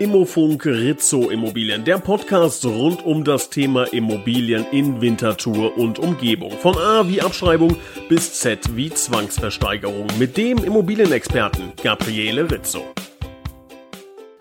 Immofunk 0.00 0.64
Rizzo 0.64 1.28
Immobilien, 1.28 1.84
der 1.84 1.98
Podcast 1.98 2.64
rund 2.64 3.04
um 3.04 3.22
das 3.22 3.50
Thema 3.50 3.84
Immobilien 3.92 4.64
in 4.72 4.98
Winterthur 5.02 5.76
und 5.76 5.98
Umgebung. 5.98 6.52
Von 6.52 6.74
A 6.78 7.06
wie 7.06 7.20
Abschreibung 7.20 7.76
bis 8.08 8.32
Z 8.32 8.74
wie 8.74 8.88
Zwangsversteigerung 8.88 10.06
mit 10.18 10.38
dem 10.38 10.64
Immobilienexperten 10.64 11.74
Gabriele 11.82 12.50
Rizzo. 12.50 12.82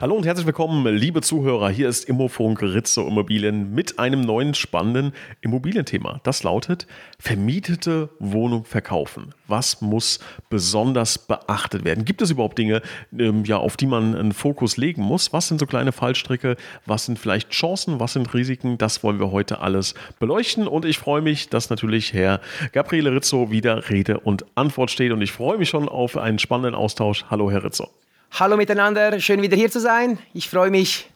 Hallo 0.01 0.15
und 0.15 0.25
herzlich 0.25 0.45
willkommen, 0.45 0.95
liebe 0.95 1.19
Zuhörer. 1.19 1.69
Hier 1.69 1.89
ist 1.89 2.07
Immofunk 2.07 2.61
Ritze 2.61 3.01
Immobilien 3.01 3.75
mit 3.75 3.99
einem 3.99 4.21
neuen 4.21 4.53
spannenden 4.53 5.11
Immobilienthema. 5.41 6.21
Das 6.23 6.41
lautet 6.43 6.87
vermietete 7.19 8.07
Wohnung 8.17 8.63
verkaufen. 8.63 9.33
Was 9.47 9.81
muss 9.81 10.21
besonders 10.49 11.17
beachtet 11.17 11.83
werden? 11.83 12.05
Gibt 12.05 12.21
es 12.21 12.31
überhaupt 12.31 12.57
Dinge, 12.57 12.81
ähm, 13.11 13.43
ja, 13.43 13.57
auf 13.57 13.75
die 13.75 13.87
man 13.87 14.15
einen 14.15 14.31
Fokus 14.31 14.77
legen 14.77 15.01
muss? 15.01 15.33
Was 15.33 15.49
sind 15.49 15.59
so 15.59 15.65
kleine 15.65 15.91
Fallstricke? 15.91 16.55
Was 16.85 17.03
sind 17.03 17.19
vielleicht 17.19 17.49
Chancen? 17.49 17.99
Was 17.99 18.13
sind 18.13 18.33
Risiken? 18.33 18.77
Das 18.77 19.03
wollen 19.03 19.19
wir 19.19 19.33
heute 19.33 19.59
alles 19.59 19.95
beleuchten. 20.17 20.69
Und 20.69 20.85
ich 20.85 20.97
freue 20.97 21.21
mich, 21.21 21.49
dass 21.49 21.69
natürlich 21.69 22.13
Herr 22.13 22.39
Gabriele 22.71 23.13
Rizzo 23.13 23.51
wieder 23.51 23.89
Rede 23.89 24.21
und 24.21 24.45
Antwort 24.55 24.91
steht. 24.91 25.11
Und 25.11 25.21
ich 25.21 25.33
freue 25.33 25.57
mich 25.57 25.67
schon 25.67 25.89
auf 25.89 26.15
einen 26.15 26.39
spannenden 26.39 26.75
Austausch. 26.75 27.25
Hallo, 27.29 27.51
Herr 27.51 27.65
Rizzo. 27.65 27.89
Hallo 28.31 28.55
miteinander, 28.55 29.19
schön 29.19 29.41
wieder 29.41 29.57
hier 29.57 29.69
zu 29.69 29.81
sein. 29.81 30.17
Ich 30.33 30.49
freue 30.49 30.69
mich, 30.69 31.09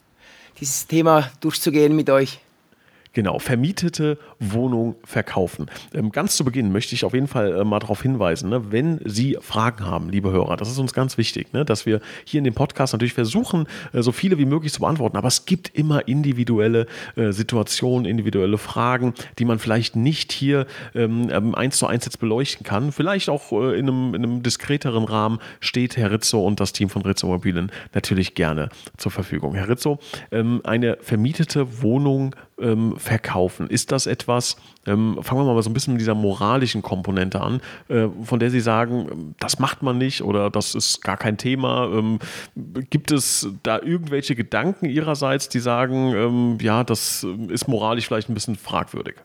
dieses 0.59 0.87
Thema 0.87 1.31
durchzugehen 1.39 1.95
mit 1.95 2.09
euch. 2.09 2.39
Genau, 3.13 3.37
vermietete 3.37 4.17
Wohnung 4.39 4.95
verkaufen. 5.03 5.67
Ähm, 5.93 6.11
ganz 6.11 6.35
zu 6.35 6.43
Beginn 6.43 6.71
möchte 6.71 6.95
ich 6.95 7.05
auf 7.05 7.13
jeden 7.13 7.27
Fall 7.27 7.53
äh, 7.53 7.63
mal 7.63 7.77
darauf 7.77 8.01
hinweisen, 8.01 8.49
ne, 8.49 8.71
wenn 8.71 8.99
Sie 9.05 9.37
Fragen 9.39 9.85
haben, 9.85 10.09
liebe 10.09 10.31
Hörer, 10.31 10.57
das 10.57 10.71
ist 10.71 10.79
uns 10.79 10.93
ganz 10.93 11.17
wichtig, 11.19 11.53
ne, 11.53 11.63
dass 11.63 11.85
wir 11.85 12.01
hier 12.25 12.39
in 12.39 12.43
dem 12.43 12.55
Podcast 12.55 12.93
natürlich 12.93 13.13
versuchen, 13.13 13.67
äh, 13.93 14.01
so 14.01 14.11
viele 14.11 14.39
wie 14.39 14.45
möglich 14.45 14.73
zu 14.73 14.79
beantworten. 14.79 15.15
Aber 15.15 15.27
es 15.27 15.45
gibt 15.45 15.69
immer 15.75 16.07
individuelle 16.07 16.87
äh, 17.15 17.31
Situationen, 17.31 18.05
individuelle 18.05 18.57
Fragen, 18.57 19.13
die 19.37 19.45
man 19.45 19.59
vielleicht 19.59 19.95
nicht 19.95 20.31
hier 20.31 20.65
ähm, 20.95 21.29
ähm 21.31 21.53
eins 21.53 21.77
zu 21.77 21.85
eins 21.85 22.05
jetzt 22.05 22.19
beleuchten 22.19 22.65
kann. 22.65 22.91
Vielleicht 22.91 23.29
auch 23.29 23.51
äh, 23.51 23.77
in, 23.77 23.87
einem, 23.87 24.15
in 24.15 24.23
einem 24.23 24.43
diskreteren 24.43 25.03
Rahmen 25.03 25.37
steht 25.59 25.97
Herr 25.97 26.09
Rizzo 26.09 26.43
und 26.43 26.59
das 26.59 26.73
Team 26.73 26.89
von 26.89 27.03
Rizzo 27.03 27.27
Immobilien 27.27 27.71
natürlich 27.93 28.33
gerne 28.33 28.69
zur 28.97 29.11
Verfügung. 29.11 29.53
Herr 29.53 29.69
Rizzo, 29.69 29.99
ähm, 30.31 30.61
eine 30.63 30.97
vermietete 31.01 31.83
Wohnung 31.83 32.35
ähm, 32.59 32.95
verkaufen. 32.97 33.67
Ist 33.67 33.91
das 33.91 34.07
etwas, 34.07 34.57
ähm, 34.85 35.19
fangen 35.21 35.45
wir 35.45 35.53
mal 35.53 35.63
so 35.63 35.69
ein 35.69 35.73
bisschen 35.73 35.93
mit 35.93 36.01
dieser 36.01 36.15
moralischen 36.15 36.81
Komponente 36.81 37.41
an, 37.41 37.61
äh, 37.89 38.07
von 38.23 38.39
der 38.39 38.49
Sie 38.49 38.59
sagen, 38.59 39.35
das 39.39 39.59
macht 39.59 39.81
man 39.81 39.97
nicht 39.97 40.21
oder 40.21 40.49
das 40.49 40.75
ist 40.75 41.01
gar 41.01 41.17
kein 41.17 41.37
Thema. 41.37 41.89
Ähm, 41.93 42.19
gibt 42.89 43.11
es 43.11 43.49
da 43.63 43.79
irgendwelche 43.79 44.35
Gedanken 44.35 44.85
Ihrerseits, 44.85 45.49
die 45.49 45.59
sagen, 45.59 46.13
ähm, 46.15 46.57
ja, 46.61 46.83
das 46.83 47.25
ist 47.49 47.67
moralisch 47.67 48.07
vielleicht 48.07 48.29
ein 48.29 48.33
bisschen 48.33 48.55
fragwürdig? 48.55 49.15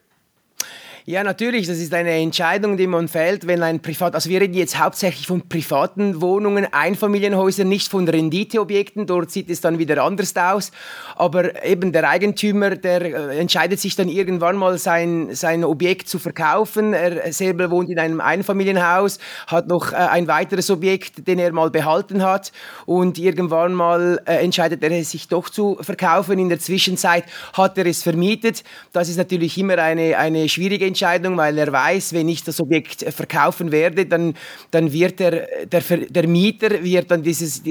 Ja, 1.09 1.25
natürlich, 1.25 1.67
das 1.67 1.79
ist 1.79 1.95
eine 1.95 2.11
Entscheidung, 2.11 2.77
die 2.77 2.87
man 2.87 3.09
fällt, 3.09 3.47
wenn 3.47 3.63
ein 3.63 3.81
Privat, 3.81 4.15
also 4.15 4.29
wir 4.29 4.43
reden 4.43 4.53
jetzt 4.53 4.79
hauptsächlich 4.79 5.27
von 5.27 5.49
privaten 5.49 6.21
Wohnungen, 6.21 6.71
Einfamilienhäusern, 6.71 7.67
nicht 7.67 7.89
von 7.89 8.07
Renditeobjekten, 8.07 9.07
dort 9.07 9.31
sieht 9.31 9.49
es 9.49 9.63
dann 9.63 9.79
wieder 9.79 10.05
anders 10.05 10.37
aus, 10.37 10.71
aber 11.17 11.65
eben 11.65 11.93
der 11.93 12.07
Eigentümer, 12.07 12.77
der 12.77 13.01
äh, 13.01 13.39
entscheidet 13.39 13.81
sich 13.81 13.97
dann 13.97 14.11
irgendwann 14.11 14.57
mal 14.57 14.77
sein, 14.77 15.35
sein 15.35 15.65
Objekt 15.65 16.11
zu 16.11 16.19
verkaufen, 16.19 16.93
er 16.93 17.33
selber 17.33 17.71
wohnt 17.71 17.89
in 17.89 17.99
einem 17.99 18.21
Einfamilienhaus, 18.21 19.19
hat 19.47 19.67
noch 19.67 19.93
äh, 19.93 19.97
ein 19.97 20.29
weiteres 20.29 20.69
Objekt, 20.71 21.27
den 21.27 21.39
er 21.39 21.53
mal 21.53 21.71
behalten 21.71 22.23
hat. 22.23 22.53
Und 22.85 23.17
irgendwann 23.17 23.73
mal 23.73 24.21
äh, 24.27 24.45
entscheidet 24.45 24.83
er 24.83 25.05
sich 25.05 25.27
doch 25.29 25.49
zu 25.49 25.79
verkaufen, 25.81 26.39
in 26.39 26.51
der 26.51 26.59
Zwischenzeit 26.59 27.25
hat 27.55 27.79
er 27.79 27.87
es 27.87 28.03
vermietet, 28.03 28.63
das 28.93 29.09
ist 29.09 29.17
natürlich 29.17 29.57
immer 29.57 29.79
eine, 29.79 30.19
eine 30.19 30.51
schwierige 30.51 30.85
Entscheidung, 30.85 30.98
Entscheidung, 30.99 31.37
weil 31.37 31.57
er 31.59 31.71
weiß, 31.71 32.13
wenn 32.13 32.29
ich 32.29 32.43
das 32.43 32.61
Objekt 32.61 33.05
verkaufen 33.15 33.71
werde, 33.71 34.07
dann, 34.07 34.35
dann 34.73 34.93
wird 34.93 35.21
der, 35.21 35.47
der, 35.67 35.81
der 35.81 36.27
Mieter 36.27 36.83
wird 36.83 37.11
dann 37.13 37.23
dieses, 37.23 37.63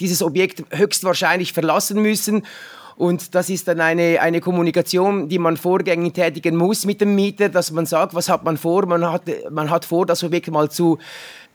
dieses 0.00 0.22
Objekt 0.22 0.64
höchstwahrscheinlich 0.70 1.52
verlassen 1.52 2.00
müssen. 2.00 2.46
Und 2.96 3.34
das 3.34 3.50
ist 3.50 3.68
dann 3.68 3.80
eine, 3.80 4.20
eine 4.20 4.40
Kommunikation, 4.40 5.28
die 5.28 5.38
man 5.38 5.58
vorgängig 5.58 6.14
tätigen 6.14 6.56
muss 6.56 6.86
mit 6.86 7.02
dem 7.02 7.14
Mieter, 7.14 7.50
dass 7.50 7.70
man 7.70 7.84
sagt, 7.84 8.14
was 8.14 8.30
hat 8.30 8.44
man 8.44 8.56
vor? 8.56 8.86
Man 8.86 9.12
hat, 9.12 9.22
man 9.50 9.68
hat 9.68 9.84
vor, 9.84 10.06
das 10.06 10.24
Objekt 10.24 10.50
mal 10.50 10.70
zu, 10.70 10.98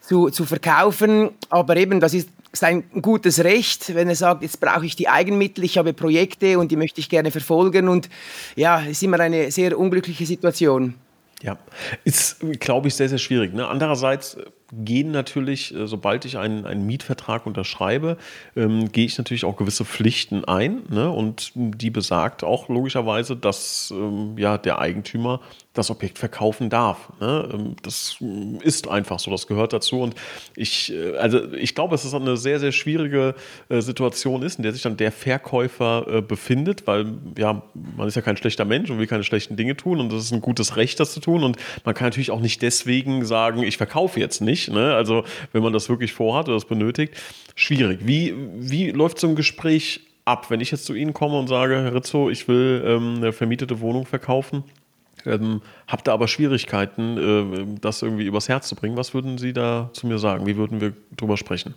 zu, 0.01 0.29
zu 0.29 0.45
verkaufen. 0.45 1.31
Aber 1.49 1.75
eben, 1.77 1.99
das 1.99 2.13
ist 2.13 2.29
sein 2.51 2.83
gutes 3.01 3.43
Recht, 3.43 3.93
wenn 3.95 4.09
er 4.09 4.15
sagt, 4.15 4.41
jetzt 4.41 4.59
brauche 4.59 4.85
ich 4.85 4.95
die 4.95 5.07
Eigenmittel, 5.07 5.63
ich 5.63 5.77
habe 5.77 5.93
Projekte 5.93 6.57
und 6.57 6.71
die 6.71 6.75
möchte 6.75 6.99
ich 6.99 7.09
gerne 7.09 7.31
verfolgen. 7.31 7.87
Und 7.87 8.09
ja, 8.55 8.79
ist 8.81 9.03
immer 9.03 9.19
eine 9.19 9.51
sehr 9.51 9.77
unglückliche 9.77 10.25
Situation. 10.25 10.95
Ja, 11.41 11.57
ist, 12.03 12.37
glaube 12.59 12.87
ich, 12.87 12.95
sehr, 12.95 13.07
sehr 13.07 13.17
schwierig. 13.17 13.53
Ne? 13.53 13.67
Andererseits 13.67 14.37
gehen 14.71 15.11
natürlich, 15.11 15.73
äh, 15.75 15.87
sobald 15.87 16.25
ich 16.25 16.37
einen, 16.37 16.65
einen 16.65 16.85
Mietvertrag 16.85 17.45
unterschreibe, 17.45 18.17
ähm, 18.55 18.91
gehe 18.91 19.05
ich 19.05 19.17
natürlich 19.17 19.45
auch 19.45 19.57
gewisse 19.57 19.85
Pflichten 19.85 20.45
ein. 20.45 20.83
Ne? 20.89 21.09
Und 21.09 21.51
die 21.55 21.89
besagt 21.89 22.43
auch 22.43 22.69
logischerweise, 22.69 23.35
dass 23.35 23.91
ähm, 23.95 24.37
ja, 24.37 24.57
der 24.57 24.79
Eigentümer 24.79 25.41
das 25.73 25.91
Objekt 25.91 26.19
verkaufen 26.19 26.69
darf. 26.69 27.09
Ne? 27.19 27.49
Ähm, 27.53 27.75
das 27.83 28.17
ist 28.61 28.87
einfach 28.87 29.19
so, 29.19 29.31
das 29.31 29.47
gehört 29.47 29.71
dazu. 29.71 30.01
Und 30.01 30.15
ich, 30.55 30.93
äh, 30.93 31.15
also 31.17 31.53
ich 31.53 31.73
glaube, 31.73 31.91
dass 31.91 32.05
es 32.05 32.13
eine 32.13 32.37
sehr, 32.37 32.59
sehr 32.59 32.71
schwierige 32.71 33.35
äh, 33.69 33.81
Situation 33.81 34.41
ist, 34.41 34.57
in 34.57 34.63
der 34.63 34.73
sich 34.73 34.81
dann 34.81 34.97
der 34.97 35.11
Verkäufer 35.11 36.05
äh, 36.07 36.21
befindet, 36.21 36.85
weil 36.85 37.13
ja, 37.37 37.63
man 37.95 38.07
ist 38.07 38.15
ja 38.15 38.21
kein 38.21 38.37
schlechter 38.37 38.65
Mensch 38.65 38.89
und 38.89 38.99
will 38.99 39.07
keine 39.07 39.23
schlechten 39.23 39.55
Dinge 39.55 39.77
tun 39.77 39.99
und 39.99 40.11
das 40.11 40.25
ist 40.25 40.33
ein 40.33 40.41
gutes 40.41 40.75
Recht, 40.75 40.99
das 40.99 41.13
zu 41.13 41.19
tun. 41.21 41.43
Und 41.43 41.57
man 41.85 41.95
kann 41.95 42.07
natürlich 42.07 42.31
auch 42.31 42.41
nicht 42.41 42.61
deswegen 42.61 43.25
sagen, 43.25 43.63
ich 43.63 43.77
verkaufe 43.77 44.19
jetzt 44.19 44.41
nicht. 44.41 44.58
Ne? 44.67 44.93
Also 44.93 45.23
wenn 45.53 45.63
man 45.63 45.73
das 45.73 45.89
wirklich 45.89 46.13
vorhat 46.13 46.47
oder 46.47 46.55
das 46.55 46.65
benötigt, 46.65 47.13
schwierig. 47.55 48.01
Wie, 48.03 48.35
wie 48.57 48.91
läuft 48.91 49.19
so 49.19 49.27
ein 49.27 49.35
Gespräch 49.35 50.01
ab, 50.25 50.49
wenn 50.49 50.61
ich 50.61 50.71
jetzt 50.71 50.85
zu 50.85 50.93
Ihnen 50.93 51.13
komme 51.13 51.39
und 51.39 51.47
sage, 51.47 51.75
Herr 51.75 51.95
Rizzo, 51.95 52.29
ich 52.29 52.47
will 52.47 52.83
ähm, 52.85 53.15
eine 53.17 53.33
vermietete 53.33 53.79
Wohnung 53.79 54.05
verkaufen? 54.05 54.63
Ähm, 55.25 55.61
habt 55.87 56.07
ihr 56.07 56.13
aber 56.13 56.27
Schwierigkeiten, 56.27 57.17
äh, 57.17 57.79
das 57.81 58.01
irgendwie 58.01 58.25
übers 58.25 58.47
Herz 58.47 58.67
zu 58.67 58.75
bringen. 58.75 58.95
Was 58.95 59.13
würden 59.13 59.37
Sie 59.37 59.53
da 59.53 59.89
zu 59.93 60.07
mir 60.07 60.17
sagen? 60.17 60.45
Wie 60.45 60.55
würden 60.55 60.81
wir 60.81 60.93
darüber 61.17 61.37
sprechen? 61.37 61.73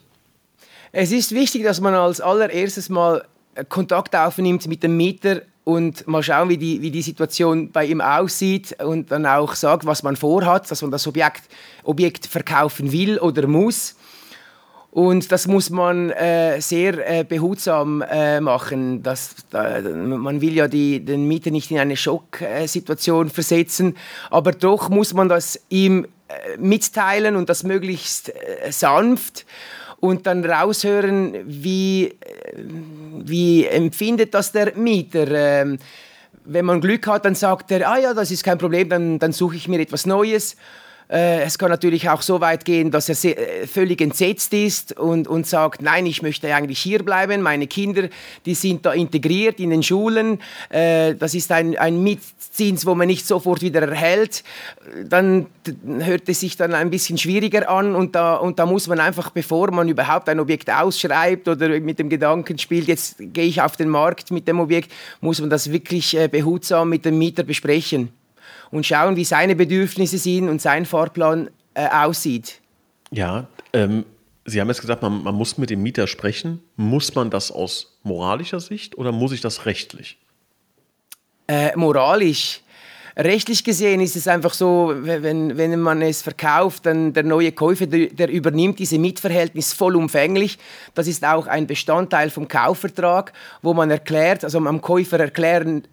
Es 0.92 1.10
ist 1.10 1.32
wichtig, 1.32 1.64
dass 1.64 1.80
man 1.80 1.94
als 1.94 2.20
allererstes 2.20 2.88
mal 2.88 3.24
Kontakt 3.68 4.14
aufnimmt 4.14 4.66
mit 4.66 4.82
dem 4.82 4.96
Mieter 4.96 5.42
und 5.64 6.06
mal 6.08 6.22
schauen, 6.22 6.48
wie 6.48 6.56
die, 6.58 6.82
wie 6.82 6.90
die 6.90 7.02
Situation 7.02 7.70
bei 7.70 7.84
ihm 7.84 8.00
aussieht 8.00 8.76
und 8.82 9.12
dann 9.12 9.26
auch 9.26 9.54
sagt, 9.54 9.86
was 9.86 10.02
man 10.02 10.16
vorhat, 10.16 10.70
dass 10.70 10.82
man 10.82 10.90
das 10.90 11.06
Objekt, 11.06 11.42
Objekt 11.84 12.26
verkaufen 12.26 12.90
will 12.92 13.18
oder 13.18 13.46
muss. 13.46 13.94
Und 14.90 15.32
das 15.32 15.46
muss 15.46 15.70
man 15.70 16.10
äh, 16.10 16.60
sehr 16.60 17.20
äh, 17.20 17.24
behutsam 17.24 18.02
äh, 18.02 18.40
machen. 18.40 19.02
Das, 19.02 19.36
man 19.52 20.42
will 20.42 20.54
ja 20.54 20.68
die, 20.68 21.02
den 21.02 21.26
Mieter 21.26 21.50
nicht 21.50 21.70
in 21.70 21.78
eine 21.78 21.96
Schocksituation 21.96 23.30
versetzen, 23.30 23.96
aber 24.28 24.52
doch 24.52 24.90
muss 24.90 25.14
man 25.14 25.30
das 25.30 25.58
ihm 25.70 26.04
äh, 26.04 26.58
mitteilen 26.58 27.36
und 27.36 27.48
das 27.48 27.62
möglichst 27.62 28.34
äh, 28.34 28.70
sanft 28.70 29.46
und 30.02 30.26
dann 30.26 30.44
raushören, 30.44 31.32
wie, 31.44 32.06
äh, 32.06 32.14
wie 33.24 33.64
empfindet 33.66 34.34
das 34.34 34.50
der 34.50 34.74
Mieter. 34.74 35.28
Ähm, 35.30 35.78
wenn 36.44 36.64
man 36.64 36.80
Glück 36.80 37.06
hat, 37.06 37.24
dann 37.24 37.36
sagt 37.36 37.70
er, 37.70 37.88
ah 37.88 37.98
ja, 37.98 38.12
das 38.12 38.32
ist 38.32 38.42
kein 38.42 38.58
Problem, 38.58 38.88
dann, 38.88 39.20
dann 39.20 39.30
suche 39.30 39.54
ich 39.54 39.68
mir 39.68 39.78
etwas 39.78 40.04
Neues. 40.04 40.56
Äh, 41.08 41.42
es 41.42 41.58
kann 41.58 41.70
natürlich 41.70 42.08
auch 42.08 42.22
so 42.22 42.40
weit 42.40 42.64
gehen, 42.64 42.90
dass 42.90 43.08
er 43.08 43.38
äh, 43.38 43.66
völlig 43.66 44.00
entsetzt 44.00 44.52
ist 44.54 44.98
und, 44.98 45.28
und 45.28 45.46
sagt, 45.46 45.82
nein, 45.82 46.06
ich 46.06 46.22
möchte 46.22 46.54
eigentlich 46.54 46.78
hier 46.78 47.04
bleiben. 47.04 47.42
Meine 47.42 47.66
Kinder, 47.66 48.08
die 48.46 48.54
sind 48.54 48.86
da 48.86 48.92
integriert 48.92 49.60
in 49.60 49.70
den 49.70 49.82
Schulen. 49.82 50.40
Äh, 50.70 51.14
das 51.14 51.34
ist 51.34 51.52
ein, 51.52 51.76
ein 51.76 52.02
Mietzins, 52.02 52.86
wo 52.86 52.94
man 52.94 53.08
nicht 53.08 53.26
sofort 53.26 53.62
wieder 53.62 53.82
erhält. 53.82 54.42
Dann 55.04 55.46
hört 55.86 56.28
es 56.28 56.40
sich 56.40 56.56
dann 56.56 56.74
ein 56.74 56.90
bisschen 56.90 57.18
schwieriger 57.18 57.68
an 57.68 57.94
und 57.94 58.14
da, 58.14 58.36
und 58.36 58.58
da 58.58 58.66
muss 58.66 58.88
man 58.88 59.00
einfach, 59.00 59.30
bevor 59.30 59.70
man 59.70 59.88
überhaupt 59.88 60.28
ein 60.28 60.40
Objekt 60.40 60.70
ausschreibt 60.70 61.46
oder 61.48 61.68
mit 61.80 61.98
dem 61.98 62.08
Gedanken 62.08 62.58
spielt, 62.58 62.88
jetzt 62.88 63.16
gehe 63.18 63.44
ich 63.44 63.60
auf 63.60 63.76
den 63.76 63.88
Markt 63.88 64.30
mit 64.30 64.48
dem 64.48 64.60
Objekt, 64.60 64.90
muss 65.20 65.40
man 65.40 65.50
das 65.50 65.70
wirklich 65.70 66.16
behutsam 66.30 66.88
mit 66.88 67.04
dem 67.04 67.18
Mieter 67.18 67.42
besprechen 67.42 68.10
und 68.72 68.84
schauen, 68.84 69.14
wie 69.14 69.24
seine 69.24 69.54
Bedürfnisse 69.54 70.18
sind 70.18 70.48
und 70.48 70.60
sein 70.60 70.84
Fahrplan 70.84 71.50
äh, 71.74 71.86
aussieht. 71.86 72.60
Ja, 73.12 73.46
ähm, 73.72 74.04
Sie 74.44 74.60
haben 74.60 74.68
jetzt 74.68 74.80
gesagt, 74.80 75.02
man, 75.02 75.22
man 75.22 75.36
muss 75.36 75.56
mit 75.56 75.70
dem 75.70 75.82
Mieter 75.82 76.08
sprechen. 76.08 76.60
Muss 76.74 77.14
man 77.14 77.30
das 77.30 77.52
aus 77.52 77.96
moralischer 78.02 78.58
Sicht 78.58 78.98
oder 78.98 79.12
muss 79.12 79.30
ich 79.30 79.40
das 79.40 79.66
rechtlich? 79.66 80.18
Äh, 81.46 81.76
moralisch. 81.76 82.60
Rechtlich 83.16 83.62
gesehen 83.62 84.00
ist 84.00 84.16
es 84.16 84.26
einfach 84.26 84.54
so, 84.54 84.94
wenn, 84.96 85.58
wenn 85.58 85.78
man 85.78 86.00
es 86.00 86.22
verkauft, 86.22 86.86
dann 86.86 87.12
der 87.12 87.24
neue 87.24 87.52
Käufer, 87.52 87.86
der, 87.86 88.06
der 88.06 88.30
übernimmt 88.30 88.78
diese 88.78 88.98
Mietverhältnis 88.98 89.74
vollumfänglich. 89.74 90.58
Das 90.94 91.06
ist 91.06 91.22
auch 91.24 91.46
ein 91.46 91.66
Bestandteil 91.66 92.30
vom 92.30 92.48
Kaufvertrag, 92.48 93.34
wo 93.60 93.74
man 93.74 93.90
erklärt, 93.90 94.44
also 94.44 94.58
am 94.58 94.80
Käufer 94.80 95.20
erklären, 95.20 95.84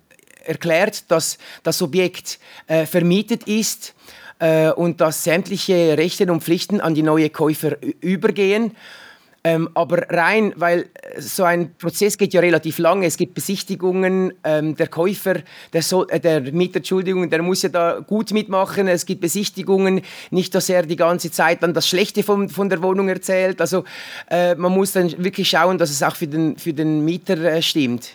erklärt, 0.46 1.10
dass 1.12 1.38
das 1.64 1.82
Objekt 1.82 2.40
äh, 2.68 2.86
vermietet 2.86 3.44
ist 3.48 3.94
äh, 4.40 4.70
und 4.72 5.02
dass 5.02 5.24
sämtliche 5.24 5.98
Rechte 5.98 6.32
und 6.32 6.44
Pflichten 6.44 6.82
an 6.82 6.96
die 6.96 7.04
neue 7.04 7.30
Käufer 7.30 7.78
übergehen. 8.02 8.76
Ähm, 9.42 9.70
aber 9.74 10.04
rein, 10.10 10.52
weil 10.58 10.90
äh, 11.02 11.22
so 11.22 11.46
ein 11.46 11.74
Prozess 11.76 12.18
geht 12.18 12.34
ja 12.34 12.42
relativ 12.42 12.78
lange, 12.78 13.06
es 13.06 13.16
gibt 13.16 13.36
Besichtigungen, 13.36 14.34
ähm, 14.44 14.76
der 14.76 14.88
Käufer, 14.88 15.36
der, 15.72 15.82
soll, 15.82 16.08
äh, 16.10 16.20
der 16.20 16.42
Mieter, 16.42 16.78
Entschuldigung, 16.78 17.30
der 17.30 17.42
muss 17.42 17.62
ja 17.62 17.70
da 17.70 18.00
gut 18.06 18.34
mitmachen, 18.34 18.90
es 18.90 19.06
gibt 19.06 19.22
Besichtigungen, 19.22 20.02
nicht, 20.30 20.54
dass 20.56 20.68
er 20.68 20.86
die 20.86 20.98
ganze 20.98 21.32
Zeit 21.32 21.64
dann 21.64 21.74
das 21.74 21.88
Schlechte 21.88 22.22
von, 22.22 22.50
von 22.50 22.68
der 22.68 22.82
Wohnung 22.82 23.08
erzählt, 23.08 23.62
also 23.62 23.86
äh, 24.30 24.56
man 24.56 24.74
muss 24.74 24.92
dann 24.92 25.24
wirklich 25.24 25.50
schauen, 25.50 25.78
dass 25.78 25.90
es 25.90 26.04
auch 26.04 26.18
für 26.18 26.28
den, 26.28 26.58
für 26.58 26.74
den 26.74 27.06
Mieter 27.06 27.38
äh, 27.38 27.62
stimmt. 27.62 28.10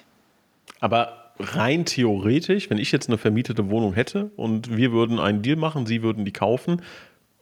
Aber 0.80 1.23
rein 1.38 1.84
theoretisch, 1.84 2.70
wenn 2.70 2.78
ich 2.78 2.92
jetzt 2.92 3.08
eine 3.08 3.18
vermietete 3.18 3.68
Wohnung 3.70 3.92
hätte 3.92 4.30
und 4.36 4.76
wir 4.76 4.92
würden 4.92 5.18
einen 5.18 5.42
Deal 5.42 5.56
machen, 5.56 5.86
Sie 5.86 6.02
würden 6.02 6.24
die 6.24 6.32
kaufen, 6.32 6.82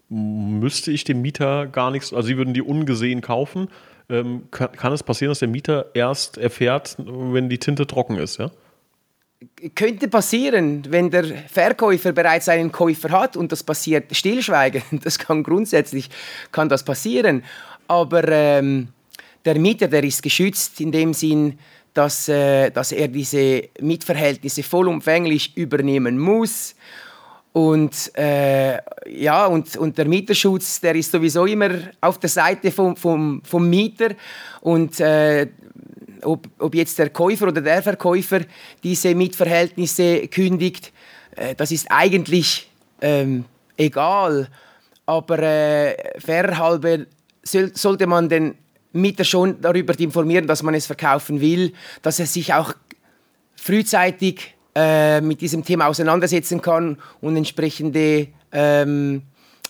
müsste 0.09 0.91
ich 0.91 1.05
dem 1.05 1.23
Mieter 1.23 1.67
gar 1.67 1.91
nichts, 1.91 2.13
also 2.13 2.27
Sie 2.27 2.37
würden 2.37 2.55
die 2.55 2.63
ungesehen 2.63 3.21
kaufen. 3.21 3.69
Ähm, 4.09 4.45
kann, 4.51 4.73
kann, 4.73 4.93
es 4.93 5.03
passieren, 5.03 5.31
dass 5.31 5.39
der 5.39 5.49
Mieter 5.49 5.91
erst 5.95 6.37
erfährt, 6.37 6.97
wenn 6.99 7.49
die 7.49 7.59
Tinte 7.59 7.87
trocken 7.87 8.17
ist, 8.17 8.39
ja? 8.39 8.51
Könnte 9.75 10.07
passieren, 10.07 10.85
wenn 10.89 11.11
der 11.11 11.25
Verkäufer 11.25 12.13
bereits 12.13 12.49
einen 12.49 12.71
Käufer 12.71 13.11
hat 13.11 13.37
und 13.37 13.51
das 13.51 13.63
passiert 13.63 14.15
stillschweigend. 14.15 14.85
Das 15.05 15.19
kann 15.19 15.43
grundsätzlich 15.43 16.11
kann 16.53 16.69
das 16.69 16.85
passieren. 16.85 17.43
Aber 17.89 18.29
ähm, 18.29 18.89
der 19.45 19.59
Mieter, 19.59 19.89
der 19.89 20.05
ist 20.05 20.23
geschützt 20.23 20.81
in 20.81 20.93
dem 20.93 21.13
Sinn, 21.13 21.59
dass, 21.95 22.29
äh, 22.29 22.71
dass 22.71 22.93
er 22.93 23.09
diese 23.09 23.69
Mietverhältnisse 23.81 24.63
vollumfänglich 24.63 25.57
übernehmen 25.57 26.19
muss. 26.19 26.75
Und, 27.53 28.17
äh, 28.17 28.79
ja, 29.11 29.47
und, 29.47 29.77
und 29.77 29.99
der 29.99 30.07
Mieterschutz, 30.07 30.81
der 30.81 30.95
ist 30.95 31.13
sowieso 31.13 31.45
immer 31.45 31.71
auf 32.01 32.19
der 32.19 32.31
Seite 32.31 32.71
vom, 32.71 32.97
vom, 32.97 33.43
vom 33.45 33.69
Mieter. 33.69 34.15
Und 34.63 34.99
äh, 35.01 35.49
ob, 36.23 36.49
ob 36.59 36.75
jetzt 36.75 36.99
der 36.99 37.11
Käufer 37.11 37.49
oder 37.49 37.61
der 37.61 37.83
Verkäufer 37.83 38.41
diese 38.83 39.15
Mietverhältnisse 39.15 40.29
kündigt, 40.29 40.93
äh, 41.37 41.55
das 41.55 41.73
ist 41.73 41.87
eigentlich 41.91 42.71
ähm, 43.03 43.45
egal. 43.77 44.49
Aber 45.05 45.39
äh, 45.41 46.21
fairhalber 46.21 47.01
soll, 47.43 47.73
sollte 47.75 48.07
man 48.07 48.31
den 48.31 48.55
Mieter 48.93 49.25
schon 49.25 49.61
darüber 49.61 49.99
informieren, 49.99 50.47
dass 50.47 50.63
man 50.63 50.75
es 50.75 50.87
verkaufen 50.87 51.41
will, 51.41 51.73
dass 52.03 52.21
er 52.21 52.27
sich 52.27 52.53
auch 52.53 52.75
frühzeitig 53.57 54.55
äh, 54.75 55.21
mit 55.21 55.41
diesem 55.41 55.65
Thema 55.65 55.87
auseinandersetzen 55.87 56.61
kann 56.61 56.99
und 57.21 57.37
entsprechende 57.37 58.29
ähm, 58.53 59.23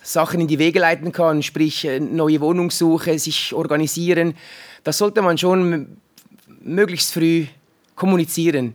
Sachen 0.02 0.40
in 0.40 0.48
die 0.48 0.58
Wege 0.58 0.80
leiten 0.80 1.12
kann, 1.12 1.42
sprich 1.42 1.84
äh, 1.84 2.00
neue 2.00 2.40
Wohnungssuche, 2.40 3.18
sich 3.18 3.54
organisieren. 3.54 4.34
Das 4.84 4.98
sollte 4.98 5.22
man 5.22 5.38
schon 5.38 5.98
möglichst 6.60 7.12
früh 7.12 7.46
kommunizieren. 7.94 8.74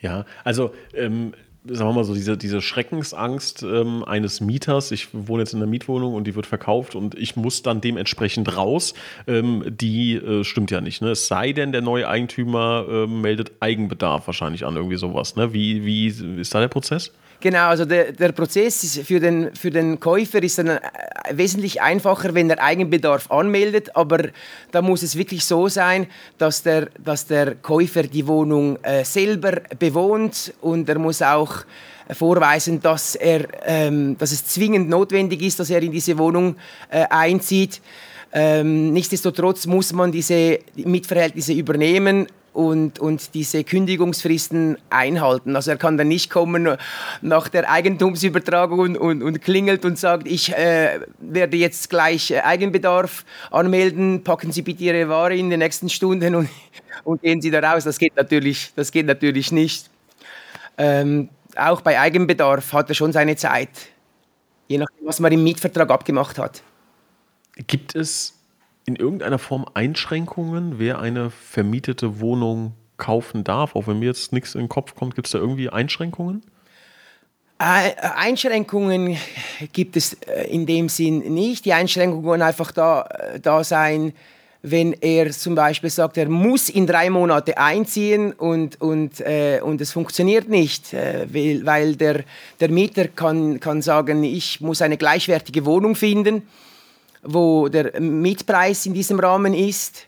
Ja, 0.00 0.24
also 0.44 0.72
ähm, 0.94 1.34
sagen 1.64 1.90
wir 1.90 1.94
mal 1.94 2.04
so, 2.04 2.14
diese, 2.14 2.36
diese 2.36 2.62
Schreckensangst 2.62 3.62
ähm, 3.62 4.04
eines 4.04 4.40
Mieters, 4.40 4.92
ich 4.92 5.08
wohne 5.12 5.42
jetzt 5.42 5.52
in 5.52 5.58
einer 5.58 5.70
Mietwohnung 5.70 6.14
und 6.14 6.24
die 6.24 6.34
wird 6.34 6.46
verkauft 6.46 6.94
und 6.94 7.14
ich 7.14 7.36
muss 7.36 7.62
dann 7.62 7.80
dementsprechend 7.80 8.56
raus, 8.56 8.94
ähm, 9.26 9.64
die 9.66 10.14
äh, 10.14 10.44
stimmt 10.44 10.70
ja 10.70 10.80
nicht. 10.80 11.02
Ne? 11.02 11.10
Es 11.10 11.28
sei 11.28 11.52
denn, 11.52 11.72
der 11.72 11.82
neue 11.82 12.08
Eigentümer 12.08 12.86
äh, 12.88 13.06
meldet 13.06 13.52
Eigenbedarf 13.60 14.26
wahrscheinlich 14.26 14.64
an, 14.64 14.76
irgendwie 14.76 14.96
sowas. 14.96 15.36
Ne? 15.36 15.52
Wie, 15.52 15.84
wie 15.84 16.06
ist 16.06 16.54
da 16.54 16.60
der 16.60 16.68
Prozess? 16.68 17.12
Genau, 17.40 17.68
also 17.68 17.86
der, 17.86 18.12
der 18.12 18.32
Prozess 18.32 19.00
für 19.02 19.18
den, 19.18 19.54
für 19.54 19.70
den 19.70 19.98
Käufer 19.98 20.42
ist 20.42 20.58
dann 20.58 20.68
äh, 20.68 20.80
wesentlich 21.32 21.80
einfacher, 21.80 22.34
wenn 22.34 22.50
er 22.50 22.62
Eigenbedarf 22.62 23.30
anmeldet, 23.30 23.96
aber 23.96 24.28
da 24.72 24.82
muss 24.82 25.02
es 25.02 25.16
wirklich 25.16 25.46
so 25.46 25.66
sein, 25.68 26.06
dass 26.36 26.62
der, 26.62 26.88
dass 27.02 27.26
der 27.26 27.54
Käufer 27.54 28.02
die 28.02 28.26
Wohnung 28.26 28.78
äh, 28.82 29.04
selber 29.04 29.52
bewohnt. 29.78 30.52
Und 30.60 30.86
er 30.90 30.98
muss 30.98 31.22
auch 31.22 31.64
vorweisen, 32.12 32.82
dass, 32.82 33.14
er, 33.14 33.46
ähm, 33.64 34.18
dass 34.18 34.32
es 34.32 34.44
zwingend 34.44 34.90
notwendig 34.90 35.40
ist, 35.40 35.60
dass 35.60 35.70
er 35.70 35.82
in 35.82 35.92
diese 35.92 36.18
Wohnung 36.18 36.56
äh, 36.90 37.06
einzieht. 37.08 37.80
Ähm, 38.32 38.92
nichtsdestotrotz 38.92 39.66
muss 39.66 39.92
man 39.94 40.12
diese 40.12 40.58
Mitverhältnisse 40.76 41.54
übernehmen 41.54 42.26
und, 42.60 42.98
und 42.98 43.32
diese 43.32 43.64
Kündigungsfristen 43.64 44.76
einhalten. 44.90 45.56
Also 45.56 45.70
er 45.70 45.78
kann 45.78 45.96
dann 45.96 46.08
nicht 46.08 46.30
kommen 46.30 46.76
nach 47.22 47.48
der 47.48 47.70
Eigentumsübertragung 47.70 48.78
und, 48.80 48.96
und, 48.98 49.22
und 49.22 49.40
klingelt 49.40 49.86
und 49.86 49.98
sagt, 49.98 50.28
ich 50.28 50.52
äh, 50.52 51.00
werde 51.20 51.56
jetzt 51.56 51.88
gleich 51.88 52.30
äh, 52.30 52.40
Eigenbedarf 52.40 53.24
anmelden, 53.50 54.24
packen 54.24 54.52
Sie 54.52 54.60
bitte 54.60 54.84
Ihre 54.84 55.08
Ware 55.08 55.34
in 55.34 55.48
den 55.48 55.60
nächsten 55.60 55.88
Stunden 55.88 56.34
und, 56.34 56.50
und 57.04 57.22
gehen 57.22 57.40
Sie 57.40 57.50
da 57.50 57.60
raus. 57.60 57.84
Das 57.84 57.98
geht 57.98 58.14
natürlich, 58.16 58.72
das 58.76 58.92
geht 58.92 59.06
natürlich 59.06 59.52
nicht. 59.52 59.88
Ähm, 60.76 61.30
auch 61.56 61.80
bei 61.80 61.98
Eigenbedarf 61.98 62.74
hat 62.74 62.90
er 62.90 62.94
schon 62.94 63.12
seine 63.12 63.36
Zeit, 63.36 63.70
je 64.68 64.76
nachdem, 64.76 65.06
was 65.06 65.18
man 65.18 65.32
im 65.32 65.42
Mietvertrag 65.42 65.90
abgemacht 65.90 66.38
hat. 66.38 66.62
Gibt 67.66 67.94
es 67.94 68.34
in 68.90 68.96
irgendeiner 68.96 69.38
Form 69.38 69.66
Einschränkungen, 69.74 70.78
wer 70.78 70.98
eine 70.98 71.30
vermietete 71.30 72.20
Wohnung 72.20 72.74
kaufen 72.96 73.44
darf? 73.44 73.76
Auch 73.76 73.86
wenn 73.86 74.00
mir 74.00 74.06
jetzt 74.06 74.32
nichts 74.32 74.54
in 74.54 74.62
den 74.62 74.68
Kopf 74.68 74.94
kommt, 74.96 75.14
gibt 75.14 75.28
es 75.28 75.32
da 75.32 75.38
irgendwie 75.38 75.70
Einschränkungen? 75.70 76.42
Einschränkungen 77.58 79.18
gibt 79.72 79.96
es 79.96 80.14
äh, 80.14 80.48
in 80.48 80.64
dem 80.64 80.88
Sinn 80.88 81.18
nicht. 81.34 81.66
Die 81.66 81.74
Einschränkungen 81.74 82.40
einfach 82.40 82.72
da, 82.72 83.02
äh, 83.02 83.38
da 83.38 83.62
sein, 83.62 84.14
wenn 84.62 84.94
er 84.94 85.30
zum 85.30 85.54
Beispiel 85.54 85.90
sagt, 85.90 86.16
er 86.16 86.28
muss 86.28 86.68
in 86.68 86.86
drei 86.86 87.10
Monate 87.10 87.58
einziehen 87.58 88.32
und, 88.32 88.80
und, 88.80 89.20
äh, 89.20 89.60
und 89.62 89.80
es 89.80 89.92
funktioniert 89.92 90.48
nicht, 90.48 90.94
äh, 90.94 91.26
weil, 91.32 91.66
weil 91.66 91.96
der, 91.96 92.24
der 92.60 92.70
Mieter 92.70 93.08
kann, 93.08 93.60
kann 93.60 93.82
sagen, 93.82 94.24
ich 94.24 94.60
muss 94.60 94.82
eine 94.82 94.96
gleichwertige 94.96 95.64
Wohnung 95.66 95.94
finden 95.94 96.42
wo 97.22 97.68
der 97.68 98.00
Mietpreis 98.00 98.86
in 98.86 98.94
diesem 98.94 99.20
Rahmen 99.20 99.54
ist. 99.54 100.06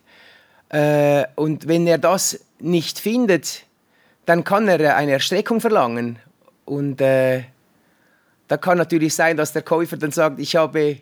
Äh, 0.69 1.25
und 1.37 1.69
wenn 1.69 1.87
er 1.87 1.99
das 1.99 2.45
nicht 2.59 2.99
findet, 2.99 3.65
dann 4.25 4.45
kann 4.45 4.69
er 4.69 4.97
eine 4.97 5.13
Erstreckung 5.13 5.61
verlangen. 5.61 6.19
Und 6.65 7.01
äh, 7.01 7.43
da 8.49 8.57
kann 8.57 8.79
natürlich 8.79 9.15
sein, 9.15 9.37
dass 9.37 9.53
der 9.53 9.63
Käufer 9.63 9.97
dann 9.97 10.11
sagt, 10.11 10.39
ich 10.39 10.57
habe 10.57 10.99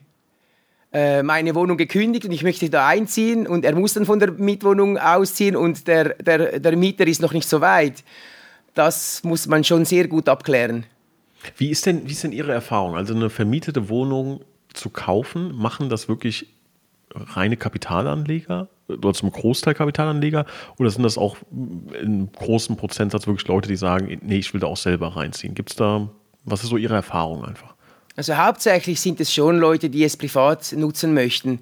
äh, 0.93 1.23
meine 1.23 1.55
Wohnung 1.55 1.77
gekündigt 1.77 2.25
und 2.25 2.33
ich 2.33 2.43
möchte 2.43 2.69
da 2.69 2.89
einziehen 2.89 3.47
und 3.47 3.65
er 3.65 3.75
muss 3.77 3.95
dann 3.95 4.07
von 4.07 4.19
der 4.19 4.33
Mietwohnung 4.33 4.99
ausziehen 4.99 5.55
und 5.55 5.87
der, 5.87 6.15
der, 6.15 6.59
der 6.59 6.77
Mieter 6.77 7.07
ist 7.07 7.23
noch 7.23 7.33
nicht 7.33 7.49
so 7.49 7.61
weit. 7.61 8.03
Das 8.75 9.23
muss 9.23 9.47
man 9.47 9.63
schon 9.65 9.85
sehr 9.85 10.09
gut 10.09 10.29
abklären. 10.29 10.87
Wie 11.57 11.71
ist 11.71 11.87
denn, 11.87 12.07
wie 12.07 12.13
ist 12.13 12.25
denn 12.25 12.33
Ihre 12.33 12.53
Erfahrung? 12.53 12.97
Also 12.97 13.15
eine 13.15 13.31
vermietete 13.31 13.89
Wohnung 13.89 14.41
zu 14.75 14.91
kaufen, 14.91 15.55
machen 15.55 15.89
das 15.89 16.09
wirklich 16.09 16.47
reine 17.15 17.57
Kapitalanleger 17.57 18.69
oder 18.89 19.15
zum 19.15 19.31
Großteil 19.31 19.75
Kapitalanleger 19.75 20.47
oder 20.79 20.91
sind 20.91 21.03
das 21.03 21.19
auch 21.19 21.37
in 22.01 22.31
großem 22.33 22.77
Prozentsatz 22.77 23.27
wirklich 23.27 23.47
Leute, 23.49 23.69
die 23.69 23.77
sagen, 23.77 24.19
nee, 24.23 24.39
ich 24.39 24.53
will 24.53 24.61
da 24.61 24.67
auch 24.67 24.77
selber 24.77 25.17
reinziehen? 25.17 25.55
Gibt 25.55 25.71
es 25.71 25.77
da, 25.77 26.09
was 26.45 26.63
ist 26.63 26.71
so 26.71 26.77
Ihre 26.77 26.95
Erfahrung 26.95 27.45
einfach? 27.45 27.75
Also 28.17 28.37
hauptsächlich 28.37 29.01
sind 29.01 29.21
es 29.21 29.33
schon 29.33 29.59
Leute, 29.59 29.89
die 29.89 30.05
es 30.05 30.17
privat 30.17 30.73
nutzen 30.73 31.15
möchten. 31.15 31.61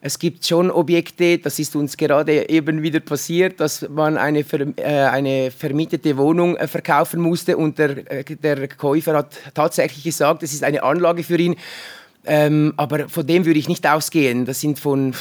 Es 0.00 0.18
gibt 0.18 0.46
schon 0.46 0.70
Objekte, 0.70 1.38
das 1.38 1.58
ist 1.58 1.74
uns 1.74 1.96
gerade 1.96 2.48
eben 2.48 2.82
wieder 2.82 3.00
passiert, 3.00 3.60
dass 3.60 3.88
man 3.88 4.18
eine, 4.18 4.40
äh, 4.40 4.84
eine 4.84 5.50
vermietete 5.50 6.16
Wohnung 6.16 6.56
äh, 6.56 6.68
verkaufen 6.68 7.20
musste 7.20 7.56
und 7.56 7.78
der, 7.78 8.10
äh, 8.10 8.24
der 8.24 8.68
Käufer 8.68 9.14
hat 9.14 9.36
tatsächlich 9.54 10.04
gesagt, 10.04 10.42
es 10.42 10.52
ist 10.52 10.64
eine 10.64 10.82
Anlage 10.82 11.24
für 11.24 11.38
ihn 11.38 11.56
ähm, 12.26 12.74
aber 12.76 13.08
von 13.08 13.26
dem 13.26 13.44
würde 13.46 13.58
ich 13.58 13.68
nicht 13.68 13.86
ausgehen. 13.86 14.44
Das 14.44 14.60
sind 14.60 14.78
von 14.78 15.14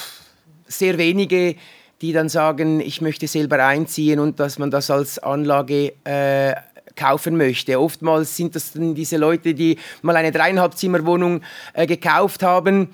sehr 0.67 0.97
wenige, 0.97 1.55
die 2.01 2.11
dann 2.11 2.29
sagen, 2.29 2.79
ich 2.79 3.01
möchte 3.01 3.27
selber 3.27 3.65
einziehen 3.65 4.19
und 4.19 4.39
dass 4.39 4.59
man 4.59 4.71
das 4.71 4.89
als 4.89 5.19
Anlage 5.19 5.93
äh, 6.03 6.55
kaufen 6.95 7.37
möchte. 7.37 7.79
Oftmals 7.79 8.35
sind 8.35 8.55
das 8.55 8.73
dann 8.73 8.95
diese 8.95 9.17
Leute, 9.17 9.53
die 9.53 9.77
mal 10.01 10.15
eine 10.15 10.31
dreieinhalb 10.31 10.75
Zimmerwohnung 10.75 11.41
äh, 11.73 11.85
gekauft 11.85 12.43
haben. 12.43 12.89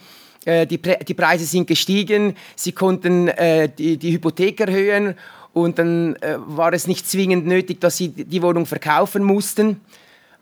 Äh, 0.46 0.66
die, 0.66 0.80
die, 0.80 1.14
Preise 1.14 1.46
sind 1.46 1.68
gestiegen, 1.68 2.36
sie 2.56 2.72
konnten 2.72 3.28
äh, 3.28 3.70
die, 3.70 3.98
die, 3.98 4.14
Hypothek 4.14 4.60
erhöhen 4.60 5.16
und 5.54 5.78
dann 5.78 6.16
äh, 6.16 6.38
war 6.40 6.74
es 6.74 6.88
nicht 6.88 7.08
zwingend 7.08 7.46
nötig, 7.46 7.80
dass 7.80 7.98
sie 7.98 8.10
die 8.10 8.42
Wohnung 8.42 8.66
verkaufen 8.66 9.24
mussten. 9.24 9.82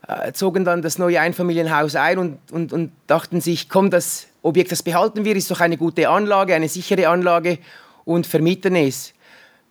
Äh, 0.09 0.33
zogen 0.33 0.65
dann 0.65 0.81
das 0.81 0.97
neue 0.97 1.21
Einfamilienhaus 1.21 1.95
ein 1.95 2.17
und, 2.17 2.51
und, 2.51 2.73
und 2.73 2.91
dachten 3.07 3.41
sich, 3.41 3.69
komm, 3.69 3.91
das 3.91 4.27
Objekt, 4.41 4.71
das 4.71 4.81
behalten 4.81 5.23
wir, 5.23 5.35
ist 5.35 5.51
doch 5.51 5.59
eine 5.59 5.77
gute 5.77 6.09
Anlage, 6.09 6.55
eine 6.55 6.67
sichere 6.67 7.07
Anlage 7.07 7.59
und 8.05 8.25
vermieten 8.25 8.75
es. 8.75 9.13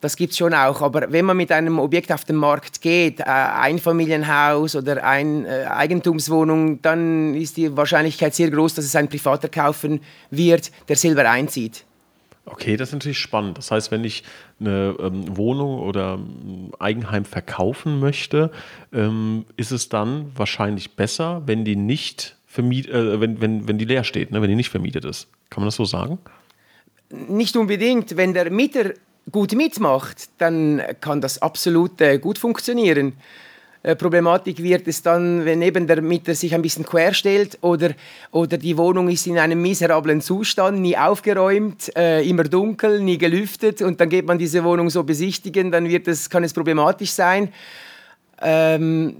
Das 0.00 0.14
gibt 0.14 0.30
es 0.30 0.38
schon 0.38 0.54
auch. 0.54 0.80
Aber 0.80 1.10
wenn 1.10 1.24
man 1.24 1.36
mit 1.36 1.50
einem 1.50 1.80
Objekt 1.80 2.12
auf 2.12 2.24
den 2.24 2.36
Markt 2.36 2.80
geht, 2.80 3.18
äh, 3.18 3.24
Einfamilienhaus 3.24 4.76
oder 4.76 5.02
eine 5.02 5.48
äh, 5.48 5.66
Eigentumswohnung, 5.66 6.80
dann 6.82 7.34
ist 7.34 7.56
die 7.56 7.76
Wahrscheinlichkeit 7.76 8.32
sehr 8.34 8.50
groß, 8.50 8.74
dass 8.74 8.84
es 8.84 8.94
ein 8.94 9.08
Privater 9.08 9.48
kaufen 9.48 10.00
wird, 10.30 10.70
der 10.88 10.94
selber 10.94 11.28
einzieht. 11.28 11.84
Okay, 12.50 12.76
das 12.76 12.88
ist 12.88 12.94
natürlich 12.94 13.18
spannend. 13.18 13.58
Das 13.58 13.70
heißt, 13.70 13.90
wenn 13.90 14.04
ich 14.04 14.24
eine 14.60 14.96
ähm, 14.98 15.36
Wohnung 15.36 15.80
oder 15.80 16.14
ein 16.14 16.72
Eigenheim 16.78 17.24
verkaufen 17.24 18.00
möchte, 18.00 18.50
ähm, 18.92 19.44
ist 19.56 19.70
es 19.70 19.88
dann 19.88 20.32
wahrscheinlich 20.34 20.96
besser, 20.96 21.42
wenn 21.46 21.64
die 21.64 21.76
nicht 21.76 22.36
vermiet, 22.46 22.88
äh, 22.88 23.20
wenn, 23.20 23.40
wenn, 23.40 23.68
wenn 23.68 23.78
die 23.78 23.84
leer 23.84 24.04
steht, 24.04 24.30
ne? 24.30 24.40
wenn 24.40 24.48
die 24.48 24.56
nicht 24.56 24.70
vermietet 24.70 25.04
ist. 25.04 25.28
Kann 25.50 25.62
man 25.62 25.68
das 25.68 25.76
so 25.76 25.84
sagen? 25.84 26.18
Nicht 27.10 27.56
unbedingt. 27.56 28.16
Wenn 28.16 28.34
der 28.34 28.50
Mieter 28.50 28.92
gut 29.30 29.52
mitmacht, 29.52 30.28
dann 30.38 30.82
kann 31.00 31.20
das 31.20 31.40
absolut 31.40 32.00
äh, 32.00 32.18
gut 32.18 32.38
funktionieren. 32.38 33.14
Äh, 33.82 33.94
Problematik 33.94 34.62
wird 34.62 34.88
es 34.88 35.02
dann, 35.02 35.44
wenn 35.44 35.62
eben 35.62 35.86
der 35.86 36.02
Mieter 36.02 36.34
sich 36.34 36.54
ein 36.54 36.62
bisschen 36.62 36.84
quer 36.84 37.14
stellt 37.14 37.58
oder, 37.60 37.90
oder 38.32 38.58
die 38.58 38.76
Wohnung 38.76 39.08
ist 39.08 39.26
in 39.26 39.38
einem 39.38 39.62
miserablen 39.62 40.20
Zustand, 40.20 40.80
nie 40.80 40.96
aufgeräumt, 40.96 41.96
äh, 41.96 42.28
immer 42.28 42.44
dunkel, 42.44 43.00
nie 43.00 43.18
gelüftet 43.18 43.82
und 43.82 44.00
dann 44.00 44.08
geht 44.08 44.26
man 44.26 44.38
diese 44.38 44.64
Wohnung 44.64 44.90
so 44.90 45.04
besichtigen, 45.04 45.70
dann 45.70 45.88
wird 45.88 46.08
es, 46.08 46.28
kann 46.28 46.42
es 46.42 46.52
problematisch 46.52 47.12
sein. 47.12 47.52
Ähm, 48.42 49.16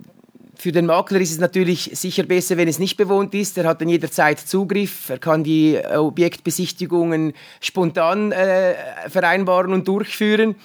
für 0.61 0.73
den 0.73 0.87
Makler 0.87 1.21
ist 1.21 1.31
es 1.31 1.38
natürlich 1.38 1.91
sicher 1.95 2.25
besser, 2.25 2.57
wenn 2.57 2.67
es 2.67 2.81
nicht 2.81 2.97
bewohnt 2.97 3.33
ist. 3.33 3.57
Er 3.59 3.65
hat 3.65 3.81
dann 3.81 3.88
jederzeit 3.88 4.41
Zugriff. 4.41 5.09
Er 5.09 5.19
kann 5.19 5.45
die 5.45 5.77
äh, 5.77 5.97
Objektbesichtigungen 5.97 7.33
spontan 7.61 8.33
äh, 8.33 8.75
vereinbaren 9.09 9.73
und 9.73 9.87
durchführen. 9.87 10.57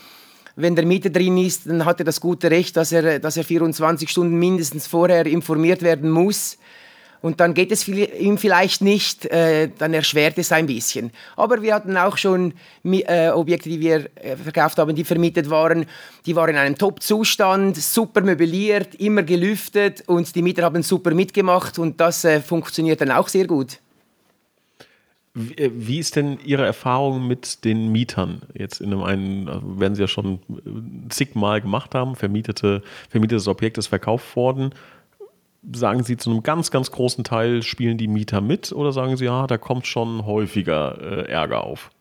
Wenn 0.55 0.75
der 0.75 0.85
Mieter 0.85 1.09
drin 1.09 1.37
ist, 1.37 1.67
dann 1.67 1.85
hat 1.85 1.99
er 1.99 2.05
das 2.05 2.21
gute 2.21 2.51
Recht, 2.51 2.77
dass 2.77 2.91
er, 2.91 3.19
dass 3.19 3.37
er 3.37 3.43
24 3.43 4.09
Stunden 4.09 4.35
mindestens 4.35 4.87
vorher 4.87 5.25
informiert 5.25 5.81
werden 5.81 6.09
muss 6.09 6.57
und 7.23 7.39
dann 7.39 7.53
geht 7.53 7.71
es 7.71 7.87
ihm 7.87 8.37
vielleicht 8.37 8.81
nicht, 8.81 9.25
äh, 9.27 9.69
dann 9.77 9.93
erschwert 9.93 10.37
es 10.37 10.51
ein 10.51 10.65
bisschen. 10.65 11.09
Aber 11.37 11.61
wir 11.61 11.73
hatten 11.73 11.95
auch 11.95 12.17
schon 12.17 12.53
äh, 12.83 13.29
Objekte, 13.29 13.69
die 13.69 13.79
wir 13.79 14.09
äh, 14.15 14.35
verkauft 14.35 14.77
haben, 14.77 14.93
die 14.93 15.05
vermietet 15.05 15.49
waren, 15.49 15.85
die 16.25 16.35
waren 16.35 16.49
in 16.49 16.57
einem 16.57 16.77
Top-Zustand, 16.77 17.77
super 17.77 18.19
möbliert, 18.19 18.95
immer 18.95 19.23
gelüftet 19.23 20.03
und 20.05 20.35
die 20.35 20.41
Mieter 20.41 20.63
haben 20.63 20.83
super 20.83 21.11
mitgemacht 21.11 21.79
und 21.79 22.01
das 22.01 22.25
äh, 22.25 22.41
funktioniert 22.41 22.99
dann 22.99 23.11
auch 23.11 23.29
sehr 23.29 23.47
gut. 23.47 23.79
Wie, 25.33 25.55
äh, 25.55 25.71
wie 25.73 25.99
ist 25.99 26.15
denn 26.15 26.39
Ihre 26.43 26.65
Erfahrung 26.65 27.27
mit 27.27 27.65
den 27.65 27.91
Mietern? 27.91 28.41
Jetzt 28.53 28.81
in 28.81 28.93
einem 28.93 29.03
einen, 29.03 29.49
also 29.49 29.79
werden 29.79 29.95
Sie 29.95 30.01
ja 30.01 30.07
schon 30.07 30.35
äh, 30.35 31.09
zigmal 31.09 31.61
gemacht 31.61 31.95
haben, 31.95 32.15
vermietete, 32.15 32.83
vermietetes 33.09 33.47
Objekt 33.47 33.77
ist 33.77 33.87
verkauft 33.87 34.35
worden 34.35 34.73
sagen 35.71 36.03
Sie, 36.03 36.17
zu 36.17 36.29
einem 36.29 36.43
ganz, 36.43 36.71
ganz 36.71 36.91
großen 36.91 37.23
Teil 37.23 37.63
spielen 37.63 37.97
die 37.97 38.07
Mieter 38.07 38.41
mit 38.41 38.71
oder 38.71 38.91
sagen 38.91 39.17
Sie, 39.17 39.25
ja, 39.25 39.47
da 39.47 39.57
kommt 39.57 39.87
schon 39.87 40.25
häufiger 40.25 40.97
äh, 41.01 41.31
Ärger 41.31 41.63
auf? 41.63 41.91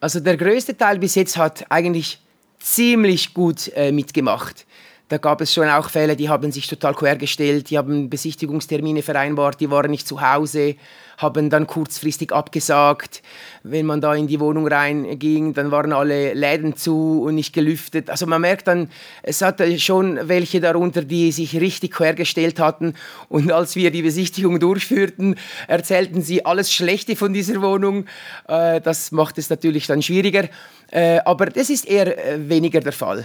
Also 0.00 0.20
der 0.20 0.36
größte 0.36 0.76
Teil 0.76 0.98
bis 0.98 1.14
jetzt 1.14 1.36
hat 1.36 1.64
eigentlich 1.70 2.20
ziemlich 2.58 3.32
gut 3.32 3.72
äh, 3.74 3.92
mitgemacht. 3.92 4.66
Da 5.08 5.18
gab 5.18 5.40
es 5.40 5.54
schon 5.54 5.68
auch 5.68 5.88
Fälle, 5.88 6.16
die 6.16 6.28
haben 6.28 6.50
sich 6.50 6.66
total 6.66 6.92
quergestellt, 6.92 7.70
die 7.70 7.78
haben 7.78 8.10
Besichtigungstermine 8.10 9.02
vereinbart, 9.02 9.60
die 9.60 9.70
waren 9.70 9.92
nicht 9.92 10.08
zu 10.08 10.20
Hause, 10.20 10.74
haben 11.16 11.48
dann 11.48 11.68
kurzfristig 11.68 12.32
abgesagt. 12.32 13.22
Wenn 13.62 13.86
man 13.86 14.00
da 14.00 14.16
in 14.16 14.26
die 14.26 14.40
Wohnung 14.40 14.66
reinging, 14.66 15.54
dann 15.54 15.70
waren 15.70 15.92
alle 15.92 16.34
Läden 16.34 16.74
zu 16.74 17.22
und 17.22 17.36
nicht 17.36 17.52
gelüftet. 17.52 18.10
Also 18.10 18.26
man 18.26 18.40
merkt 18.40 18.66
dann, 18.66 18.90
es 19.22 19.42
hatte 19.42 19.78
schon 19.78 20.18
welche 20.28 20.60
darunter, 20.60 21.02
die 21.02 21.30
sich 21.30 21.54
richtig 21.60 21.92
quergestellt 21.92 22.58
hatten. 22.58 22.94
Und 23.28 23.52
als 23.52 23.76
wir 23.76 23.92
die 23.92 24.02
Besichtigung 24.02 24.58
durchführten, 24.58 25.36
erzählten 25.68 26.20
sie 26.20 26.44
alles 26.44 26.72
Schlechte 26.72 27.14
von 27.14 27.32
dieser 27.32 27.62
Wohnung. 27.62 28.06
Äh, 28.48 28.80
das 28.80 29.12
macht 29.12 29.38
es 29.38 29.50
natürlich 29.50 29.86
dann 29.86 30.02
schwieriger. 30.02 30.48
Äh, 30.90 31.20
aber 31.24 31.46
das 31.46 31.70
ist 31.70 31.86
eher 31.86 32.08
äh, 32.18 32.48
weniger 32.48 32.80
der 32.80 32.92
Fall. 32.92 33.24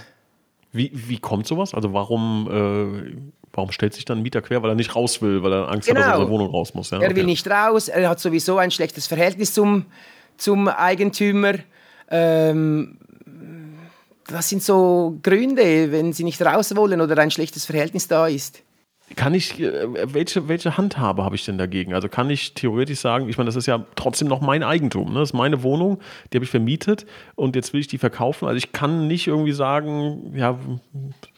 Wie, 0.71 0.91
wie 0.93 1.17
kommt 1.17 1.47
sowas? 1.47 1.73
Also 1.73 1.93
warum, 1.93 2.47
äh, 2.49 3.15
warum 3.53 3.71
stellt 3.71 3.93
sich 3.93 4.05
dann 4.05 4.19
ein 4.19 4.21
Mieter 4.23 4.41
quer, 4.41 4.63
weil 4.63 4.69
er 4.69 4.75
nicht 4.75 4.95
raus 4.95 5.21
will, 5.21 5.43
weil 5.43 5.51
er 5.51 5.69
Angst 5.69 5.87
genau. 5.87 5.99
hat, 5.99 6.07
dass 6.07 6.13
er 6.13 6.19
aus 6.19 6.25
der 6.25 6.31
Wohnung 6.31 6.49
raus 6.49 6.73
muss? 6.73 6.91
Ja? 6.91 6.99
Er 6.99 7.07
okay. 7.07 7.15
will 7.15 7.25
nicht 7.25 7.49
raus, 7.49 7.89
er 7.89 8.09
hat 8.09 8.19
sowieso 8.19 8.57
ein 8.57 8.71
schlechtes 8.71 9.07
Verhältnis 9.07 9.53
zum, 9.53 9.85
zum 10.37 10.67
Eigentümer. 10.67 11.55
Ähm, 12.09 12.97
das 14.27 14.47
sind 14.47 14.63
so 14.63 15.17
Gründe, 15.21 15.91
wenn 15.91 16.13
sie 16.13 16.23
nicht 16.23 16.41
raus 16.41 16.75
wollen 16.75 17.01
oder 17.01 17.17
ein 17.17 17.31
schlechtes 17.31 17.65
Verhältnis 17.65 18.07
da 18.07 18.27
ist 18.27 18.63
kann 19.15 19.33
ich, 19.33 19.59
äh, 19.59 20.13
welche, 20.13 20.47
welche 20.47 20.77
Handhabe 20.77 21.23
habe 21.23 21.35
ich 21.35 21.45
denn 21.45 21.57
dagegen? 21.57 21.93
Also 21.93 22.09
kann 22.09 22.29
ich 22.29 22.53
theoretisch 22.53 22.99
sagen, 22.99 23.29
ich 23.29 23.37
meine, 23.37 23.47
das 23.47 23.55
ist 23.55 23.65
ja 23.65 23.85
trotzdem 23.95 24.27
noch 24.27 24.41
mein 24.41 24.63
Eigentum, 24.63 25.13
ne? 25.13 25.19
das 25.19 25.29
ist 25.29 25.33
meine 25.33 25.63
Wohnung, 25.63 25.99
die 26.31 26.37
habe 26.37 26.45
ich 26.45 26.51
vermietet 26.51 27.05
und 27.35 27.55
jetzt 27.55 27.73
will 27.73 27.81
ich 27.81 27.87
die 27.87 27.97
verkaufen. 27.97 28.47
Also 28.47 28.57
ich 28.57 28.71
kann 28.71 29.07
nicht 29.07 29.27
irgendwie 29.27 29.51
sagen, 29.51 30.33
ja, 30.35 30.59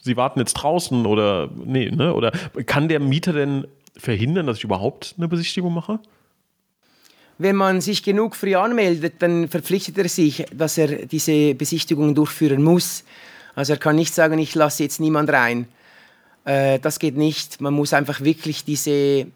sie 0.02 0.18
warten 0.18 0.40
jetzt 0.40 0.54
draußen 0.54 1.06
oder, 1.06 1.50
nee, 1.66 1.90
ne? 1.90 2.14
Oder 2.14 2.32
kann 2.66 2.88
der 2.88 3.00
Mieter 3.00 3.34
denn 3.34 3.68
verhindern, 3.98 4.48
dass 4.48 4.58
ich 4.58 4.64
überhaupt 4.64 5.16
eine 5.18 5.28
Besichtigung 5.28 5.74
mache? 5.74 6.00
Wenn 7.38 7.56
man 7.56 7.82
sich 7.82 8.04
genug 8.04 8.36
früh 8.36 8.56
anmeldet, 8.56 9.16
dann 9.20 9.48
verpflichtet 9.48 9.98
er 9.98 10.08
sich, 10.08 10.46
dass 10.54 10.78
er 10.78 11.06
diese 11.06 11.56
Besichtigung 11.56 12.14
durchführen 12.16 12.64
muss. 12.64 13.04
Also 13.56 13.74
er 13.74 13.80
kann 13.80 13.96
nicht 13.96 14.14
sagen, 14.14 14.38
ich 14.40 14.56
lasse 14.56 14.84
jetzt 14.84 15.00
niemand 15.00 15.30
rein. 15.30 15.68
Äh, 16.46 16.80
das 16.80 17.00
geht 17.00 17.18
nicht. 17.18 17.62
Man 17.62 17.74
muss 17.74 17.94
einfach 17.94 18.22
wirklich 18.22 18.64
diese, 18.66 19.28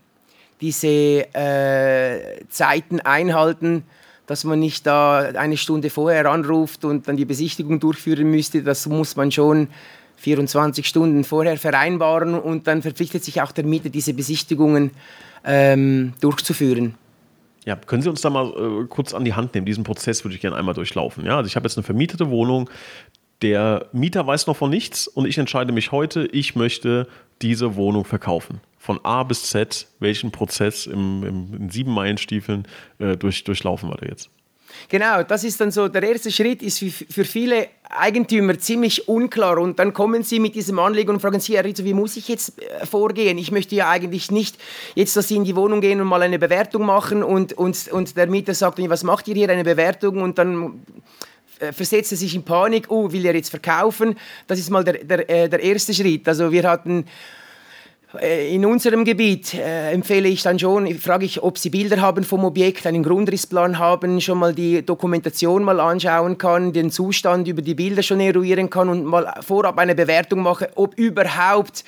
diese 0.62 0.88
äh, 0.88 2.46
Zeiten 2.50 3.00
einhalten, 3.02 3.84
dass 4.26 4.44
man 4.44 4.60
nicht 4.60 4.86
da 4.86 5.20
eine 5.20 5.58
Stunde 5.58 5.90
vorher 5.90 6.30
anruft 6.30 6.84
und 6.84 7.08
dann 7.08 7.18
die 7.18 7.26
Besichtigung 7.26 7.80
durchführen 7.80 8.30
müsste. 8.30 8.62
Das 8.62 8.86
muss 8.88 9.16
man 9.16 9.32
schon 9.32 9.70
24 10.18 10.86
Stunden 10.86 11.24
vorher 11.24 11.58
vereinbaren 11.58 12.34
und 12.34 12.68
dann 12.68 12.82
verpflichtet 12.82 13.24
sich 13.24 13.42
auch 13.42 13.52
der 13.52 13.64
Mieter, 13.64 13.90
diese 13.90 14.14
Besichtigungen 14.14 14.92
ähm, 15.46 16.14
durchzuführen. 16.20 16.96
Ja, 17.66 17.76
können 17.76 18.02
Sie 18.02 18.10
uns 18.10 18.22
da 18.22 18.30
mal 18.30 18.48
äh, 18.48 18.88
kurz 18.88 19.14
an 19.14 19.26
die 19.26 19.34
Hand 19.34 19.54
nehmen? 19.54 19.66
Diesen 19.66 19.84
Prozess 19.84 20.24
würde 20.24 20.36
ich 20.36 20.42
gerne 20.42 20.56
einmal 20.56 20.74
durchlaufen. 20.74 21.26
Ja, 21.26 21.38
also 21.38 21.48
ich 21.48 21.56
habe 21.56 21.68
jetzt 21.68 21.78
eine 21.78 21.84
vermietete 21.84 22.30
Wohnung, 22.30 22.70
der 23.42 23.88
Mieter 23.92 24.26
weiß 24.26 24.48
noch 24.48 24.58
von 24.58 24.70
nichts 24.70 25.08
und 25.08 25.26
ich 25.26 25.38
entscheide 25.38 25.72
mich 25.72 25.92
heute, 25.92 26.28
ich 26.32 26.56
möchte 26.56 27.08
diese 27.42 27.76
Wohnung 27.76 28.06
verkaufen. 28.06 28.62
Von 28.80 29.00
A 29.04 29.24
bis 29.24 29.44
Z, 29.50 29.88
welchen 30.00 30.32
Prozess 30.32 30.86
im, 30.86 31.24
im, 31.24 31.54
in 31.54 31.70
sieben 31.70 31.94
Meilenstiefeln 31.94 32.68
äh, 33.00 33.18
durch, 33.18 33.44
durchlaufen 33.44 33.90
wir 33.90 33.98
da 33.98 34.06
jetzt? 34.08 34.30
Genau, 34.90 35.24
das 35.24 35.44
ist 35.44 35.60
dann 35.60 35.72
so, 35.72 35.88
der 35.88 36.04
erste 36.04 36.32
Schritt 36.32 36.62
ist 36.62 36.80
für 36.80 37.26
viele 37.26 37.68
Eigentümer 37.90 38.58
ziemlich 38.60 39.08
unklar 39.08 39.58
und 39.58 39.80
dann 39.80 39.94
kommen 39.94 40.24
sie 40.24 40.40
mit 40.40 40.56
diesem 40.56 40.78
Anliegen 40.80 41.12
und 41.12 41.22
fragen 41.22 41.40
sie, 41.40 41.56
Herr 41.56 41.66
Rizzo, 41.66 41.84
wie 41.84 41.94
muss 41.94 42.18
ich 42.18 42.28
jetzt 42.28 42.62
äh, 42.62 42.86
vorgehen? 42.86 43.38
Ich 43.38 43.52
möchte 43.52 43.76
ja 43.76 43.90
eigentlich 43.90 44.32
nicht 44.32 44.58
jetzt, 44.96 45.16
dass 45.16 45.28
Sie 45.28 45.36
in 45.36 45.44
die 45.44 45.56
Wohnung 45.56 45.82
gehen 45.82 46.02
und 46.02 46.08
mal 46.08 46.22
eine 46.22 46.40
Bewertung 46.40 46.86
machen 46.86 47.24
und, 47.24 47.54
und, 47.54 47.88
und 47.90 48.18
der 48.18 48.28
Mieter 48.28 48.54
sagt, 48.54 48.78
was 48.90 49.04
macht 49.04 49.28
ihr 49.28 49.36
hier, 49.36 49.50
eine 49.50 49.64
Bewertung 49.64 50.22
und 50.22 50.38
dann 50.38 50.82
äh, 51.60 51.74
versetzt 51.74 52.12
er 52.12 52.18
sich 52.18 52.36
in 52.36 52.44
Panik, 52.44 52.86
oh, 52.90 53.12
will 53.12 53.26
er 53.26 53.36
jetzt 53.36 53.50
verkaufen? 53.50 54.16
Das 54.48 54.60
ist 54.60 54.70
mal 54.70 54.84
der, 54.84 55.04
der, 55.04 55.30
äh, 55.30 55.50
der 55.50 55.62
erste 55.62 55.94
Schritt. 55.94 56.28
Also 56.28 56.52
wir 56.52 56.64
hatten 56.64 57.06
äh, 58.22 58.56
in 58.56 58.66
unserem 58.66 59.04
Gebiet 59.04 59.54
äh, 59.54 59.92
empfehle 59.92 60.30
ich 60.30 60.42
dann 60.42 60.58
schon, 60.58 60.88
frage 60.96 61.26
ich, 61.26 61.44
ob 61.44 61.58
Sie 61.58 61.70
Bilder 61.70 62.00
haben 62.00 62.24
vom 62.24 62.46
Objekt, 62.46 62.88
einen 62.88 63.04
Grundrissplan 63.04 63.80
haben, 63.80 64.22
schon 64.22 64.40
mal 64.40 64.54
die 64.54 64.86
Dokumentation 64.86 65.64
mal 65.64 65.80
anschauen 65.80 66.38
kann, 66.38 66.72
den 66.72 66.90
Zustand 66.90 67.48
über 67.48 67.62
die 67.62 67.76
Bilder 67.76 68.04
schon 68.04 68.22
eruieren 68.22 68.70
kann 68.70 68.88
und 68.90 69.04
mal 69.04 69.34
vorab 69.42 69.78
eine 69.78 69.94
Bewertung 69.94 70.42
mache, 70.42 70.70
ob 70.76 70.98
überhaupt 70.98 71.84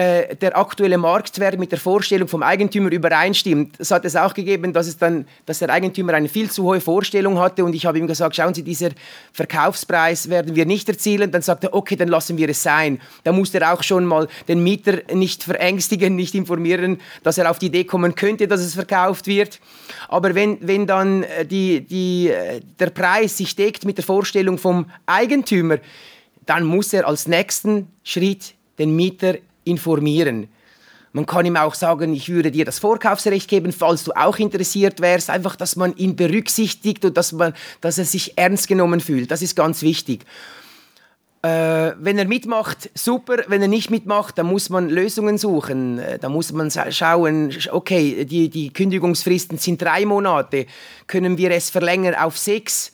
äh, 0.00 0.34
der 0.34 0.56
aktuelle 0.56 0.96
Marktwert 0.96 1.58
mit 1.58 1.72
der 1.72 1.78
Vorstellung 1.78 2.26
vom 2.26 2.42
Eigentümer 2.42 2.90
übereinstimmt. 2.90 3.76
Es 3.78 3.90
hat 3.90 4.06
es 4.06 4.16
auch 4.16 4.32
gegeben, 4.32 4.72
dass, 4.72 4.86
es 4.86 4.96
dann, 4.96 5.26
dass 5.44 5.58
der 5.58 5.68
Eigentümer 5.68 6.14
eine 6.14 6.30
viel 6.30 6.50
zu 6.50 6.62
hohe 6.62 6.80
Vorstellung 6.80 7.38
hatte 7.38 7.66
und 7.66 7.74
ich 7.74 7.84
habe 7.84 7.98
ihm 7.98 8.06
gesagt, 8.06 8.34
schauen 8.34 8.54
Sie, 8.54 8.62
dieser 8.62 8.90
Verkaufspreis 9.34 10.30
werden 10.30 10.56
wir 10.56 10.64
nicht 10.64 10.88
erzielen. 10.88 11.30
Dann 11.30 11.42
sagte 11.42 11.66
er, 11.66 11.74
okay, 11.74 11.96
dann 11.96 12.08
lassen 12.08 12.38
wir 12.38 12.48
es 12.48 12.62
sein. 12.62 12.98
Da 13.24 13.32
musste 13.32 13.60
er 13.60 13.74
auch 13.74 13.82
schon 13.82 14.06
mal 14.06 14.26
den 14.48 14.62
Mieter 14.62 15.00
nicht 15.12 15.42
verängstigen, 15.42 16.16
nicht 16.16 16.34
informieren, 16.34 16.98
dass 17.22 17.36
er 17.36 17.50
auf 17.50 17.58
die 17.58 17.66
Idee 17.66 17.84
kommen 17.84 18.14
könnte, 18.14 18.48
dass 18.48 18.60
es 18.62 18.74
verkauft 18.74 19.26
wird. 19.26 19.60
Aber 20.08 20.34
wenn, 20.34 20.56
wenn 20.62 20.86
dann 20.86 21.24
äh, 21.24 21.44
die, 21.44 21.82
die, 21.82 22.30
äh, 22.30 22.62
der 22.78 22.88
Preis 22.88 23.36
sich 23.36 23.54
deckt 23.54 23.84
mit 23.84 23.98
der 23.98 24.04
Vorstellung 24.04 24.56
vom 24.56 24.86
Eigentümer, 25.04 25.76
dann 26.46 26.64
muss 26.64 26.94
er 26.94 27.06
als 27.06 27.28
nächsten 27.28 27.88
Schritt 28.02 28.54
den 28.78 28.96
Mieter 28.96 29.34
informieren. 29.70 30.48
Man 31.12 31.26
kann 31.26 31.44
ihm 31.44 31.56
auch 31.56 31.74
sagen, 31.74 32.14
ich 32.14 32.28
würde 32.28 32.52
dir 32.52 32.64
das 32.64 32.78
Vorkaufsrecht 32.78 33.48
geben, 33.48 33.72
falls 33.72 34.04
du 34.04 34.12
auch 34.12 34.38
interessiert 34.38 35.00
wärst. 35.00 35.28
Einfach, 35.28 35.56
dass 35.56 35.74
man 35.74 35.96
ihn 35.96 36.14
berücksichtigt 36.14 37.04
und 37.04 37.16
dass, 37.16 37.32
man, 37.32 37.52
dass 37.80 37.98
er 37.98 38.04
sich 38.04 38.38
ernst 38.38 38.68
genommen 38.68 39.00
fühlt. 39.00 39.30
Das 39.30 39.42
ist 39.42 39.56
ganz 39.56 39.82
wichtig. 39.82 40.24
Äh, 41.42 41.94
wenn 41.98 42.18
er 42.18 42.26
mitmacht, 42.26 42.90
super. 42.94 43.38
Wenn 43.48 43.62
er 43.62 43.68
nicht 43.68 43.90
mitmacht, 43.90 44.38
dann 44.38 44.46
muss 44.46 44.68
man 44.68 44.88
Lösungen 44.88 45.38
suchen. 45.38 45.98
Äh, 45.98 46.18
da 46.18 46.28
muss 46.28 46.52
man 46.52 46.70
schauen, 46.70 47.50
okay, 47.72 48.24
die, 48.24 48.48
die 48.48 48.72
Kündigungsfristen 48.72 49.58
sind 49.58 49.82
drei 49.82 50.04
Monate. 50.04 50.66
Können 51.06 51.38
wir 51.38 51.50
es 51.50 51.70
verlängern 51.70 52.14
auf 52.14 52.38
sechs? 52.38 52.92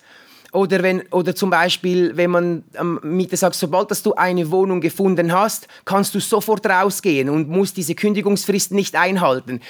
Oder, 0.56 0.82
wenn, 0.82 1.02
oder 1.10 1.34
zum 1.34 1.50
Beispiel, 1.50 2.16
wenn 2.16 2.30
man 2.30 2.64
am 2.78 2.98
Mieter 3.02 3.36
sagt, 3.36 3.56
sobald 3.56 3.90
dass 3.90 4.02
du 4.02 4.14
eine 4.14 4.50
Wohnung 4.50 4.80
gefunden 4.80 5.30
hast, 5.30 5.68
kannst 5.84 6.14
du 6.14 6.18
sofort 6.18 6.66
rausgehen 6.66 7.28
und 7.28 7.50
musst 7.50 7.76
diese 7.76 7.94
Kündigungsfrist 7.94 8.72
nicht 8.72 8.96
einhalten. 8.96 9.60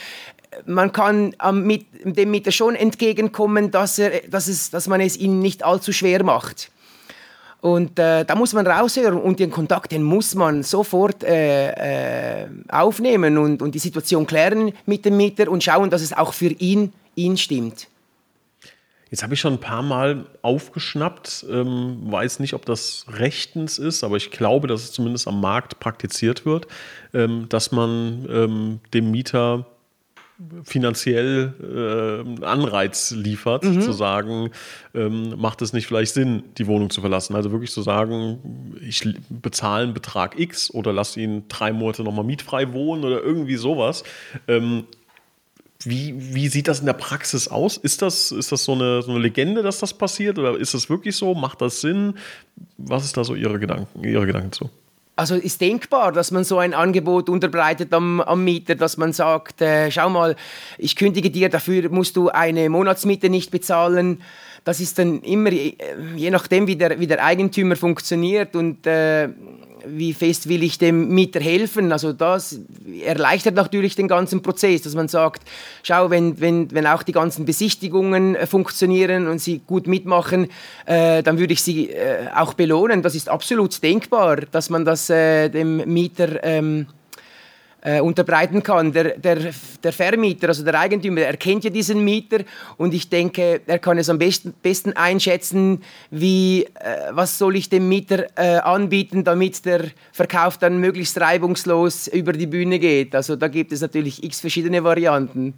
Man 0.64 0.92
kann 0.92 1.34
mit, 1.54 1.86
dem 2.04 2.30
Mieter 2.30 2.52
schon 2.52 2.76
entgegenkommen, 2.76 3.72
dass, 3.72 3.98
er, 3.98 4.28
dass, 4.28 4.46
es, 4.46 4.70
dass 4.70 4.86
man 4.86 5.00
es 5.00 5.16
ihm 5.16 5.40
nicht 5.40 5.64
allzu 5.64 5.92
schwer 5.92 6.22
macht. 6.22 6.70
Und 7.60 7.98
äh, 7.98 8.24
da 8.24 8.36
muss 8.36 8.52
man 8.52 8.64
raushören 8.64 9.18
und 9.18 9.40
den 9.40 9.50
Kontakt, 9.50 9.90
den 9.90 10.04
muss 10.04 10.36
man 10.36 10.62
sofort 10.62 11.24
äh, 11.24 12.44
äh, 12.44 12.46
aufnehmen 12.68 13.38
und, 13.38 13.60
und 13.60 13.74
die 13.74 13.80
Situation 13.80 14.24
klären 14.24 14.72
mit 14.86 15.04
dem 15.04 15.16
Mieter 15.16 15.50
und 15.50 15.64
schauen, 15.64 15.90
dass 15.90 16.02
es 16.02 16.12
auch 16.12 16.32
für 16.32 16.52
ihn, 16.52 16.92
ihn 17.16 17.36
stimmt. 17.36 17.88
Jetzt 19.16 19.22
habe 19.22 19.32
ich 19.32 19.40
schon 19.40 19.54
ein 19.54 19.60
paar 19.60 19.82
Mal 19.82 20.26
aufgeschnappt, 20.42 21.46
ähm, 21.50 21.96
weiß 22.02 22.38
nicht, 22.38 22.52
ob 22.52 22.66
das 22.66 23.06
rechtens 23.08 23.78
ist, 23.78 24.04
aber 24.04 24.18
ich 24.18 24.30
glaube, 24.30 24.68
dass 24.68 24.82
es 24.82 24.92
zumindest 24.92 25.26
am 25.26 25.40
Markt 25.40 25.80
praktiziert 25.80 26.44
wird, 26.44 26.66
ähm, 27.14 27.46
dass 27.48 27.72
man 27.72 28.26
ähm, 28.30 28.80
dem 28.92 29.10
Mieter 29.10 29.64
finanziell 30.64 31.54
äh, 32.42 32.44
Anreiz 32.44 33.10
liefert, 33.12 33.64
mhm. 33.64 33.80
zu 33.80 33.92
sagen, 33.92 34.50
ähm, 34.94 35.32
macht 35.38 35.62
es 35.62 35.72
nicht 35.72 35.86
vielleicht 35.86 36.12
Sinn, 36.12 36.42
die 36.58 36.66
Wohnung 36.66 36.90
zu 36.90 37.00
verlassen. 37.00 37.34
Also 37.34 37.52
wirklich 37.52 37.72
zu 37.72 37.80
sagen, 37.80 38.76
ich 38.86 39.08
bezahle 39.30 39.84
einen 39.84 39.94
Betrag 39.94 40.38
X 40.38 40.70
oder 40.70 40.92
lasse 40.92 41.22
ihn 41.22 41.44
drei 41.48 41.72
Monate 41.72 42.02
nochmal 42.02 42.26
mietfrei 42.26 42.70
wohnen 42.74 43.02
oder 43.02 43.22
irgendwie 43.22 43.56
sowas. 43.56 44.04
Ähm, 44.46 44.84
wie, 45.86 46.14
wie 46.34 46.48
sieht 46.48 46.68
das 46.68 46.80
in 46.80 46.86
der 46.86 46.94
Praxis 46.94 47.48
aus? 47.48 47.76
Ist 47.76 48.02
das, 48.02 48.32
ist 48.32 48.50
das 48.50 48.64
so, 48.64 48.72
eine, 48.72 49.02
so 49.02 49.12
eine 49.12 49.20
Legende, 49.20 49.62
dass 49.62 49.78
das 49.78 49.94
passiert? 49.94 50.38
Oder 50.38 50.56
ist 50.56 50.74
das 50.74 50.90
wirklich 50.90 51.16
so? 51.16 51.34
Macht 51.34 51.60
das 51.60 51.80
Sinn? 51.80 52.14
Was 52.76 53.04
ist 53.04 53.16
da 53.16 53.24
so 53.24 53.34
Ihre 53.34 53.58
Gedanken, 53.58 54.02
Ihre 54.02 54.26
Gedanken 54.26 54.52
zu? 54.52 54.70
Also 55.18 55.34
ist 55.34 55.62
denkbar, 55.62 56.12
dass 56.12 56.30
man 56.30 56.44
so 56.44 56.58
ein 56.58 56.74
Angebot 56.74 57.30
unterbreitet 57.30 57.94
am, 57.94 58.20
am 58.20 58.44
Mieter, 58.44 58.74
dass 58.74 58.98
man 58.98 59.14
sagt, 59.14 59.62
äh, 59.62 59.90
schau 59.90 60.10
mal, 60.10 60.36
ich 60.76 60.94
kündige 60.94 61.30
dir, 61.30 61.48
dafür 61.48 61.88
musst 61.88 62.16
du 62.16 62.28
eine 62.28 62.68
Monatsmiete 62.68 63.30
nicht 63.30 63.50
bezahlen. 63.50 64.20
Das 64.64 64.78
ist 64.80 64.98
dann 64.98 65.22
immer, 65.22 65.52
äh, 65.52 65.74
je 66.16 66.30
nachdem, 66.30 66.66
wie 66.66 66.76
der, 66.76 67.00
wie 67.00 67.06
der 67.06 67.24
Eigentümer 67.24 67.76
funktioniert 67.76 68.54
und 68.56 68.86
äh, 68.86 69.30
wie 69.86 70.12
fest 70.12 70.48
will 70.48 70.62
ich 70.62 70.78
dem 70.78 71.08
Mieter 71.08 71.40
helfen. 71.40 71.92
Also 71.92 72.12
das 72.12 72.60
erleichtert 73.04 73.54
natürlich 73.54 73.94
den 73.94 74.08
ganzen 74.08 74.42
Prozess, 74.42 74.82
dass 74.82 74.94
man 74.94 75.08
sagt, 75.08 75.42
schau, 75.82 76.10
wenn, 76.10 76.40
wenn, 76.40 76.70
wenn 76.72 76.86
auch 76.86 77.02
die 77.02 77.12
ganzen 77.12 77.44
Besichtigungen 77.44 78.34
äh, 78.34 78.46
funktionieren 78.46 79.28
und 79.28 79.40
sie 79.40 79.60
gut 79.66 79.86
mitmachen, 79.86 80.48
äh, 80.86 81.22
dann 81.22 81.38
würde 81.38 81.52
ich 81.52 81.62
sie 81.62 81.90
äh, 81.90 82.28
auch 82.34 82.54
belohnen. 82.54 83.02
Das 83.02 83.14
ist 83.14 83.28
absolut 83.28 83.82
denkbar, 83.82 84.36
dass 84.36 84.70
man 84.70 84.84
das 84.84 85.10
äh, 85.10 85.48
dem 85.48 85.76
Mieter 85.92 86.42
ähm, 86.44 86.86
äh, 87.86 88.00
unterbreiten 88.00 88.64
kann. 88.64 88.92
Der, 88.92 89.16
der, 89.16 89.52
der 89.82 89.92
Vermieter, 89.92 90.48
also 90.48 90.64
der 90.64 90.78
Eigentümer, 90.78 91.20
er 91.20 91.36
kennt 91.36 91.62
ja 91.62 91.70
diesen 91.70 92.02
Mieter 92.02 92.40
und 92.76 92.92
ich 92.92 93.08
denke, 93.08 93.60
er 93.64 93.78
kann 93.78 93.96
es 93.96 94.10
am 94.10 94.18
besten, 94.18 94.54
besten 94.60 94.92
einschätzen, 94.94 95.82
wie, 96.10 96.64
äh, 96.64 96.68
was 97.12 97.38
soll 97.38 97.54
ich 97.54 97.68
dem 97.68 97.88
Mieter 97.88 98.26
äh, 98.34 98.56
anbieten, 98.58 99.22
damit 99.22 99.64
der 99.64 99.84
Verkauf 100.10 100.58
dann 100.58 100.78
möglichst 100.78 101.20
reibungslos 101.20 102.08
über 102.08 102.32
die 102.32 102.48
Bühne 102.48 102.80
geht. 102.80 103.14
Also 103.14 103.36
da 103.36 103.46
gibt 103.46 103.70
es 103.70 103.80
natürlich 103.82 104.24
x 104.24 104.40
verschiedene 104.40 104.82
Varianten. 104.82 105.54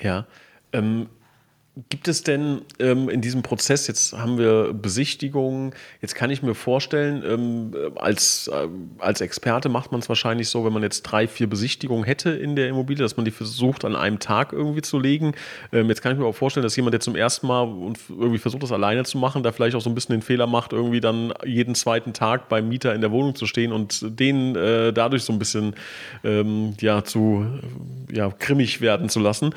Ja, 0.00 0.26
ähm, 0.72 1.08
Gibt 1.88 2.08
es 2.08 2.24
denn 2.24 2.62
ähm, 2.80 3.08
in 3.08 3.20
diesem 3.20 3.42
Prozess, 3.42 3.86
jetzt 3.86 4.12
haben 4.12 4.38
wir 4.38 4.72
Besichtigungen, 4.74 5.72
jetzt 6.02 6.16
kann 6.16 6.28
ich 6.28 6.42
mir 6.42 6.56
vorstellen, 6.56 7.22
ähm, 7.24 7.92
als, 7.94 8.48
äh, 8.48 8.66
als 8.98 9.20
Experte 9.20 9.68
macht 9.68 9.92
man 9.92 10.00
es 10.00 10.08
wahrscheinlich 10.08 10.48
so, 10.48 10.64
wenn 10.64 10.72
man 10.72 10.82
jetzt 10.82 11.02
drei, 11.02 11.28
vier 11.28 11.48
Besichtigungen 11.48 12.04
hätte 12.04 12.30
in 12.30 12.56
der 12.56 12.68
Immobilie, 12.68 13.04
dass 13.04 13.16
man 13.16 13.24
die 13.24 13.30
versucht 13.30 13.84
an 13.84 13.94
einem 13.94 14.18
Tag 14.18 14.52
irgendwie 14.52 14.82
zu 14.82 14.98
legen. 14.98 15.32
Ähm, 15.72 15.88
jetzt 15.88 16.02
kann 16.02 16.12
ich 16.12 16.18
mir 16.18 16.26
auch 16.26 16.34
vorstellen, 16.34 16.64
dass 16.64 16.74
jemand, 16.74 16.94
der 16.94 17.00
zum 17.00 17.14
ersten 17.14 17.46
Mal 17.46 17.62
und 17.62 18.00
irgendwie 18.08 18.38
versucht, 18.38 18.64
das 18.64 18.72
alleine 18.72 19.04
zu 19.04 19.16
machen, 19.16 19.44
da 19.44 19.52
vielleicht 19.52 19.76
auch 19.76 19.80
so 19.80 19.90
ein 19.90 19.94
bisschen 19.94 20.16
den 20.16 20.22
Fehler 20.22 20.48
macht, 20.48 20.72
irgendwie 20.72 21.00
dann 21.00 21.32
jeden 21.44 21.76
zweiten 21.76 22.12
Tag 22.12 22.48
beim 22.48 22.68
Mieter 22.68 22.96
in 22.96 23.00
der 23.00 23.12
Wohnung 23.12 23.36
zu 23.36 23.46
stehen 23.46 23.70
und 23.70 24.18
den 24.18 24.56
äh, 24.56 24.92
dadurch 24.92 25.22
so 25.22 25.32
ein 25.32 25.38
bisschen 25.38 25.74
ähm, 26.24 26.74
ja, 26.80 27.04
zu 27.04 27.46
ja, 28.12 28.28
grimmig 28.40 28.80
werden 28.80 29.08
zu 29.08 29.20
lassen. 29.20 29.54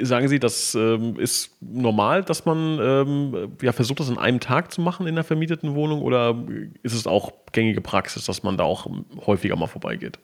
Sagen 0.00 0.28
Sie, 0.28 0.38
das 0.38 0.74
ähm, 0.74 1.18
ist 1.18 1.56
normal, 1.60 2.24
dass 2.24 2.44
man 2.44 2.78
ähm, 2.80 3.52
ja, 3.62 3.72
versucht, 3.72 4.00
das 4.00 4.08
in 4.08 4.18
einem 4.18 4.40
Tag 4.40 4.72
zu 4.72 4.80
machen 4.80 5.06
in 5.06 5.14
der 5.14 5.24
vermieteten 5.24 5.74
Wohnung 5.74 6.02
oder 6.02 6.36
ist 6.82 6.94
es 6.94 7.06
auch 7.06 7.32
gängige 7.52 7.80
Praxis, 7.80 8.24
dass 8.24 8.42
man 8.42 8.56
da 8.56 8.64
auch 8.64 8.86
häufiger 9.26 9.56
mal 9.56 9.66
vorbeigeht? 9.66 10.18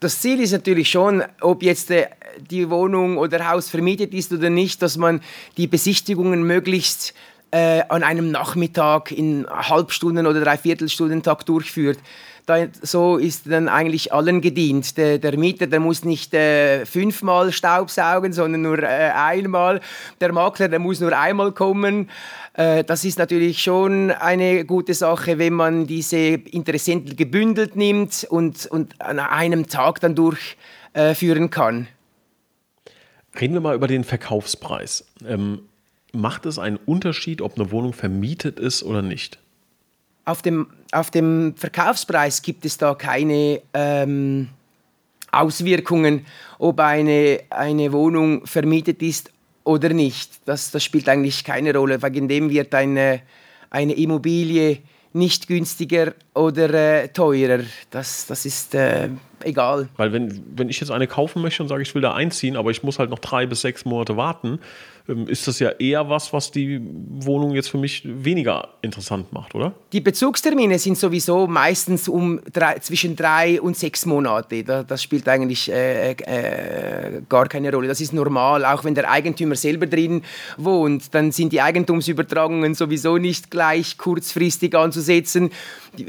Das 0.00 0.20
Ziel 0.20 0.40
ist 0.40 0.52
natürlich 0.52 0.90
schon, 0.90 1.22
ob 1.40 1.62
jetzt 1.62 1.90
äh, 1.90 2.08
die 2.50 2.68
Wohnung 2.68 3.16
oder 3.16 3.48
Haus 3.50 3.70
vermietet 3.70 4.12
ist 4.12 4.32
oder 4.32 4.50
nicht, 4.50 4.82
dass 4.82 4.96
man 4.96 5.20
die 5.56 5.66
Besichtigungen 5.66 6.42
möglichst 6.42 7.14
äh, 7.54 7.82
an 7.88 8.02
einem 8.02 8.30
Nachmittag 8.30 9.12
in 9.12 9.46
Halbstunden 9.48 10.26
oder 10.26 10.40
Dreiviertelstundentag 10.40 11.46
durchführt 11.46 11.98
da, 12.46 12.66
so 12.82 13.16
ist 13.16 13.50
dann 13.50 13.68
eigentlich 13.68 14.12
allen 14.12 14.40
gedient. 14.40 14.96
Der, 14.98 15.18
der 15.18 15.38
Mieter, 15.38 15.66
der 15.66 15.80
muss 15.80 16.04
nicht 16.04 16.34
äh, 16.34 16.84
fünfmal 16.84 17.52
Staubsaugen, 17.52 18.32
sondern 18.32 18.62
nur 18.62 18.82
äh, 18.82 19.12
einmal. 19.14 19.80
Der 20.20 20.32
Makler, 20.32 20.68
der 20.68 20.78
muss 20.78 21.00
nur 21.00 21.16
einmal 21.16 21.52
kommen. 21.52 22.10
Äh, 22.52 22.84
das 22.84 23.04
ist 23.04 23.18
natürlich 23.18 23.62
schon 23.62 24.10
eine 24.10 24.64
gute 24.64 24.94
Sache, 24.94 25.38
wenn 25.38 25.54
man 25.54 25.86
diese 25.86 26.18
Interessenten 26.18 27.16
gebündelt 27.16 27.76
nimmt 27.76 28.26
und, 28.28 28.66
und 28.66 29.00
an 29.00 29.18
einem 29.18 29.66
Tag 29.68 30.00
dann 30.00 30.14
durchführen 30.14 31.50
kann. 31.50 31.88
Reden 33.40 33.54
wir 33.54 33.60
mal 33.60 33.74
über 33.74 33.88
den 33.88 34.04
Verkaufspreis. 34.04 35.06
Ähm, 35.26 35.60
macht 36.14 36.46
es 36.46 36.58
einen 36.58 36.76
Unterschied, 36.76 37.42
ob 37.42 37.58
eine 37.58 37.70
Wohnung 37.70 37.92
vermietet 37.92 38.58
ist 38.58 38.82
oder 38.82 39.02
nicht? 39.02 39.38
auf 40.24 40.42
dem, 40.42 40.68
auf 40.92 41.10
dem 41.10 41.54
Verkaufspreis 41.56 42.42
gibt 42.42 42.64
es 42.64 42.78
da 42.78 42.94
keine 42.94 43.60
ähm, 43.72 44.48
Auswirkungen, 45.30 46.26
ob 46.58 46.80
eine, 46.80 47.40
eine 47.50 47.92
Wohnung 47.92 48.46
vermietet 48.46 49.02
ist 49.02 49.30
oder 49.64 49.90
nicht. 49.90 50.30
Das, 50.44 50.70
das 50.70 50.84
spielt 50.84 51.08
eigentlich 51.08 51.44
keine 51.44 51.74
Rolle. 51.74 52.02
Wegen 52.02 52.28
dem 52.28 52.50
wird 52.50 52.74
eine, 52.74 53.20
eine 53.70 53.94
Immobilie 53.94 54.78
nicht 55.12 55.46
günstiger 55.46 56.14
oder 56.34 57.02
äh, 57.02 57.08
teurer. 57.08 57.60
Das, 57.90 58.26
das 58.26 58.46
ist 58.46 58.74
äh, 58.74 59.10
egal. 59.44 59.88
Weil 59.96 60.12
wenn, 60.12 60.42
wenn 60.56 60.68
ich 60.68 60.80
jetzt 60.80 60.90
eine 60.90 61.06
kaufen 61.06 61.40
möchte 61.40 61.62
und 61.62 61.68
sage, 61.68 61.82
ich 61.82 61.94
will 61.94 62.02
da 62.02 62.14
einziehen, 62.14 62.56
aber 62.56 62.72
ich 62.72 62.82
muss 62.82 62.98
halt 62.98 63.10
noch 63.10 63.20
drei 63.20 63.46
bis 63.46 63.60
sechs 63.60 63.84
Monate 63.84 64.16
warten, 64.16 64.58
ist 65.06 65.46
das 65.46 65.58
ja 65.58 65.68
eher 65.70 66.08
was, 66.08 66.32
was 66.32 66.50
die 66.50 66.80
Wohnung 66.82 67.54
jetzt 67.54 67.68
für 67.68 67.76
mich 67.76 68.02
weniger 68.06 68.70
interessant 68.80 69.34
macht, 69.34 69.54
oder? 69.54 69.74
Die 69.92 70.00
Bezugstermine 70.00 70.78
sind 70.78 70.96
sowieso 70.96 71.46
meistens 71.46 72.08
um 72.08 72.40
drei, 72.50 72.78
zwischen 72.78 73.14
drei 73.14 73.60
und 73.60 73.76
sechs 73.76 74.06
Monate. 74.06 74.64
das 74.64 75.02
spielt 75.02 75.28
eigentlich 75.28 75.70
äh, 75.70 76.12
äh, 76.12 77.20
gar 77.28 77.48
keine 77.48 77.70
Rolle. 77.70 77.88
Das 77.88 78.00
ist 78.00 78.14
normal, 78.14 78.64
auch 78.64 78.84
wenn 78.84 78.94
der 78.94 79.10
Eigentümer 79.10 79.56
selber 79.56 79.86
drin 79.86 80.22
wohnt. 80.56 81.14
Dann 81.14 81.32
sind 81.32 81.52
die 81.52 81.60
Eigentumsübertragungen 81.60 82.74
sowieso 82.74 83.18
nicht 83.18 83.50
gleich 83.50 83.98
kurzfristig 83.98 84.74
anzusetzen. 84.74 85.50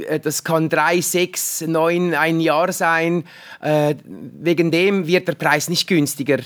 Äh, 0.08 0.22
das 0.22 0.46
kann 0.46 0.70
drei, 0.70 1.02
sechs, 1.02 1.60
neun, 1.68 2.14
ein 2.14 2.40
Jahr 2.40 2.72
sein. 2.72 3.26
Äh, 3.62 3.96
wegen 4.06 4.72
dem 4.72 5.06
wird 5.06 5.28
der 5.28 5.36
Preis 5.36 5.68
nicht 5.68 5.86
günstiger. 5.86 6.38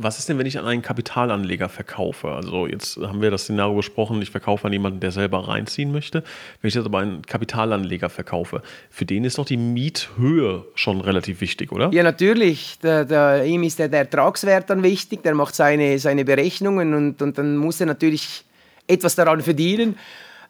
Was 0.00 0.20
ist 0.20 0.28
denn, 0.28 0.38
wenn 0.38 0.46
ich 0.46 0.56
an 0.56 0.64
einen 0.64 0.80
Kapitalanleger 0.80 1.68
verkaufe? 1.68 2.28
Also 2.28 2.68
jetzt 2.68 2.98
haben 2.98 3.20
wir 3.20 3.32
das 3.32 3.42
Szenario 3.42 3.74
besprochen, 3.74 4.22
ich 4.22 4.30
verkaufe 4.30 4.68
an 4.68 4.72
jemanden, 4.72 5.00
der 5.00 5.10
selber 5.10 5.48
reinziehen 5.48 5.90
möchte. 5.90 6.22
Wenn 6.62 6.68
ich 6.68 6.74
jetzt 6.74 6.86
aber 6.86 7.00
einen 7.00 7.22
Kapitalanleger 7.22 8.08
verkaufe, 8.08 8.62
für 8.90 9.04
den 9.04 9.24
ist 9.24 9.38
doch 9.38 9.44
die 9.44 9.56
Miethöhe 9.56 10.64
schon 10.76 11.00
relativ 11.00 11.40
wichtig, 11.40 11.72
oder? 11.72 11.90
Ja, 11.92 12.04
natürlich. 12.04 12.78
Der, 12.78 13.04
der, 13.06 13.44
ihm 13.44 13.64
ist 13.64 13.80
der, 13.80 13.88
der 13.88 14.00
Ertragswert 14.02 14.70
dann 14.70 14.84
wichtig, 14.84 15.24
der 15.24 15.34
macht 15.34 15.56
seine, 15.56 15.98
seine 15.98 16.24
Berechnungen 16.24 16.94
und, 16.94 17.20
und 17.20 17.36
dann 17.36 17.56
muss 17.56 17.80
er 17.80 17.86
natürlich 17.86 18.44
etwas 18.86 19.16
daran 19.16 19.40
verdienen. 19.40 19.98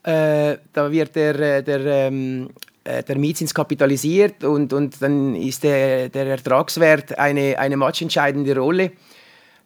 Äh, 0.03 0.59
da 0.75 0.93
wird 0.93 1.17
der, 1.17 1.63
der 1.63 1.87
ähm, 1.87 2.51
äh, 2.85 3.03
der 3.03 3.17
Mietzins 3.17 3.55
kapitalisiert 3.55 4.45
und, 4.45 4.75
und 4.75 5.01
dann 5.01 5.35
ist 5.35 5.63
der, 5.63 6.11
der 6.11 6.27
Ertragswert 6.27 7.19
eine, 7.19 7.59
eine 7.59 7.79
matchentscheidende 7.79 8.55
Rolle. 8.55 8.93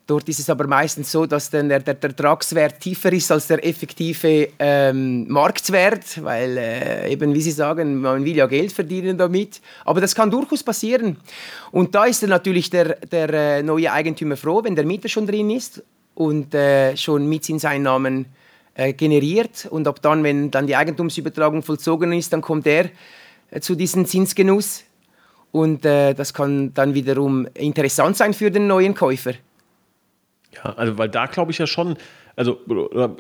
Dort 0.07 0.29
ist 0.29 0.41
es 0.41 0.51
aber 0.51 0.67
meistens 0.67 1.13
so, 1.13 1.27
dass 1.27 1.49
dann 1.51 1.69
der, 1.69 1.79
der, 1.79 1.95
der 1.95 2.11
Ertragswert 2.11 2.81
tiefer 2.81 3.13
ist 3.13 3.31
als 3.31 3.47
der 3.47 3.65
effektive 3.65 4.49
ähm, 4.59 5.29
Marktwert, 5.29 6.23
weil 6.25 6.57
äh, 6.59 7.13
eben, 7.13 7.33
wie 7.33 7.41
Sie 7.41 7.53
sagen, 7.53 8.01
man 8.01 8.25
will 8.25 8.37
ja 8.37 8.47
Geld 8.47 8.73
verdienen 8.73 9.17
damit. 9.17 9.61
Aber 9.85 10.01
das 10.01 10.15
kann 10.15 10.31
durchaus 10.31 10.65
passieren. 10.65 11.19
Und 11.71 11.95
da 11.95 12.05
ist 12.05 12.21
dann 12.23 12.31
natürlich 12.31 12.69
der, 12.69 12.97
der 12.97 13.33
äh, 13.33 13.63
neue 13.63 13.93
Eigentümer 13.93 14.37
froh, 14.37 14.65
wenn 14.65 14.75
der 14.75 14.85
Mieter 14.85 15.09
schon 15.09 15.27
drin 15.27 15.51
ist 15.51 15.83
und 16.17 16.53
äh, 16.53 16.97
schon 16.97 17.29
Mietzinseinnahmen 17.29 18.27
äh, 18.75 18.93
generiert. 18.95 19.69
Und 19.71 19.87
ab 19.87 20.03
dann, 20.03 20.25
wenn 20.25 20.51
dann 20.51 20.67
die 20.67 20.75
Eigentumsübertragung 20.75 21.63
vollzogen 21.63 22.13
ist, 22.13 22.33
dann 22.33 22.43
kommt 22.43 22.67
er 22.67 22.91
äh, 23.53 23.61
zu 23.61 23.77
diesem 23.77 24.05
Zinsgenuss. 24.07 24.83
Und 25.53 25.85
äh, 25.85 26.15
das 26.15 26.35
kann 26.35 26.75
dann 26.75 26.95
wiederum 26.95 27.47
interessant 27.55 28.17
sein 28.17 28.35
für 28.35 28.51
den 28.51 28.67
neuen 28.67 28.95
Käufer. 28.95 29.35
Ja, 30.55 30.75
also 30.75 30.99
weil 30.99 31.09
da 31.09 31.27
glaube 31.27 31.51
ich 31.51 31.59
ja 31.59 31.67
schon, 31.67 31.97
also 32.37 32.59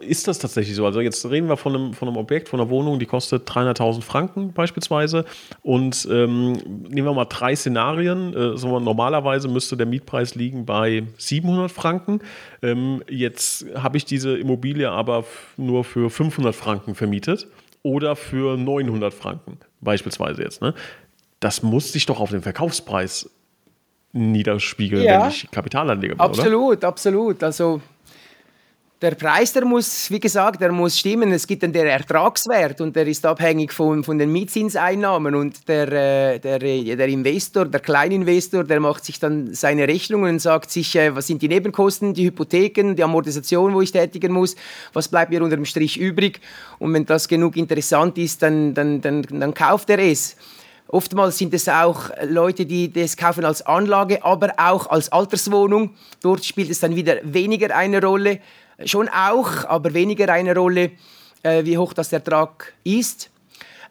ist 0.00 0.28
das 0.28 0.38
tatsächlich 0.38 0.74
so? 0.74 0.86
Also 0.86 1.00
jetzt 1.00 1.24
reden 1.28 1.48
wir 1.48 1.56
von 1.56 1.74
einem, 1.74 1.94
von 1.94 2.08
einem 2.08 2.16
Objekt, 2.16 2.48
von 2.48 2.60
einer 2.60 2.70
Wohnung, 2.70 2.98
die 2.98 3.06
kostet 3.06 3.48
300.000 3.48 4.02
Franken 4.02 4.52
beispielsweise 4.52 5.24
und 5.62 6.06
ähm, 6.10 6.52
nehmen 6.88 7.06
wir 7.06 7.14
mal 7.14 7.26
drei 7.26 7.54
Szenarien. 7.54 8.34
Äh, 8.34 8.56
so 8.56 8.78
normalerweise 8.80 9.48
müsste 9.48 9.76
der 9.76 9.86
Mietpreis 9.86 10.34
liegen 10.34 10.66
bei 10.66 11.04
700 11.18 11.70
Franken. 11.70 12.20
Ähm, 12.62 13.02
jetzt 13.08 13.66
habe 13.74 13.96
ich 13.96 14.04
diese 14.04 14.36
Immobilie 14.36 14.90
aber 14.90 15.24
nur 15.56 15.84
für 15.84 16.10
500 16.10 16.54
Franken 16.54 16.94
vermietet 16.94 17.46
oder 17.82 18.16
für 18.16 18.56
900 18.56 19.12
Franken 19.12 19.58
beispielsweise 19.80 20.42
jetzt. 20.42 20.62
Ne? 20.62 20.74
Das 21.40 21.62
muss 21.62 21.92
sich 21.92 22.06
doch 22.06 22.20
auf 22.20 22.30
den 22.30 22.42
Verkaufspreis 22.42 23.28
niederspiegeln, 24.12 25.02
ja. 25.02 25.22
wenn 25.22 25.30
ich 25.30 25.50
Kapitalanleger 25.50 26.14
bin, 26.14 26.20
Absolut, 26.20 26.78
oder? 26.78 26.88
absolut. 26.88 27.42
Also 27.42 27.80
der 29.02 29.16
Preis, 29.16 29.52
der 29.52 29.64
muss, 29.64 30.08
wie 30.12 30.20
gesagt, 30.20 30.60
der 30.60 30.70
muss 30.70 30.96
stimmen. 30.96 31.32
Es 31.32 31.44
gibt 31.48 31.64
dann 31.64 31.72
der 31.72 31.90
Ertragswert 31.90 32.80
und 32.80 32.94
der 32.94 33.04
ist 33.08 33.26
abhängig 33.26 33.72
von, 33.72 34.04
von 34.04 34.16
den 34.16 34.30
Mietzinseinnahmen. 34.30 35.34
Und 35.34 35.68
der, 35.68 35.88
äh, 35.90 36.38
der, 36.38 36.60
der 36.60 37.08
Investor, 37.08 37.64
der 37.64 37.80
Kleininvestor, 37.80 38.62
der 38.62 38.78
macht 38.78 39.04
sich 39.04 39.18
dann 39.18 39.54
seine 39.54 39.88
Rechnungen 39.88 40.34
und 40.34 40.38
sagt 40.38 40.70
sich, 40.70 40.94
äh, 40.94 41.16
was 41.16 41.26
sind 41.26 41.42
die 41.42 41.48
Nebenkosten, 41.48 42.14
die 42.14 42.26
Hypotheken, 42.26 42.94
die 42.94 43.02
Amortisation, 43.02 43.74
wo 43.74 43.80
ich 43.80 43.90
tätigen 43.90 44.32
muss, 44.32 44.54
was 44.92 45.08
bleibt 45.08 45.32
mir 45.32 45.42
unter 45.42 45.56
dem 45.56 45.64
Strich 45.64 45.98
übrig. 45.98 46.40
Und 46.78 46.94
wenn 46.94 47.04
das 47.04 47.26
genug 47.26 47.56
interessant 47.56 48.16
ist, 48.18 48.40
dann, 48.40 48.72
dann, 48.72 49.00
dann, 49.00 49.22
dann 49.22 49.52
kauft 49.52 49.90
er 49.90 49.98
es. 49.98 50.36
Oftmals 50.88 51.38
sind 51.38 51.54
es 51.54 51.68
auch 51.68 52.10
Leute, 52.24 52.66
die 52.66 52.92
das 52.92 53.16
kaufen 53.16 53.44
als 53.44 53.62
Anlage, 53.62 54.24
aber 54.24 54.54
auch 54.58 54.88
als 54.88 55.10
Alterswohnung. 55.10 55.94
Dort 56.20 56.44
spielt 56.44 56.70
es 56.70 56.80
dann 56.80 56.96
wieder 56.96 57.16
weniger 57.22 57.74
eine 57.74 58.02
Rolle. 58.02 58.40
Schon 58.84 59.08
auch, 59.08 59.64
aber 59.64 59.94
weniger 59.94 60.30
eine 60.32 60.54
Rolle, 60.54 60.90
äh, 61.42 61.64
wie 61.64 61.78
hoch 61.78 61.92
das 61.92 62.12
Ertrag 62.12 62.72
ist. 62.84 63.30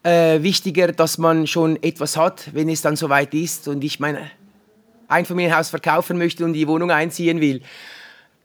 Äh, 0.04 0.42
wichtiger, 0.42 0.92
dass 0.92 1.18
man 1.18 1.48
schon 1.48 1.82
etwas 1.82 2.18
hat, 2.18 2.54
wenn 2.54 2.70
es 2.70 2.82
dann 2.82 2.96
soweit 2.96 3.34
ist 3.34 3.68
und 3.68 3.84
ich 3.84 4.00
mein 4.00 4.18
Einfamilienhaus 5.08 5.70
verkaufen 5.70 6.18
möchte 6.18 6.44
und 6.46 6.54
die 6.54 6.68
Wohnung 6.68 6.90
einziehen 6.90 7.40
will. 7.42 7.62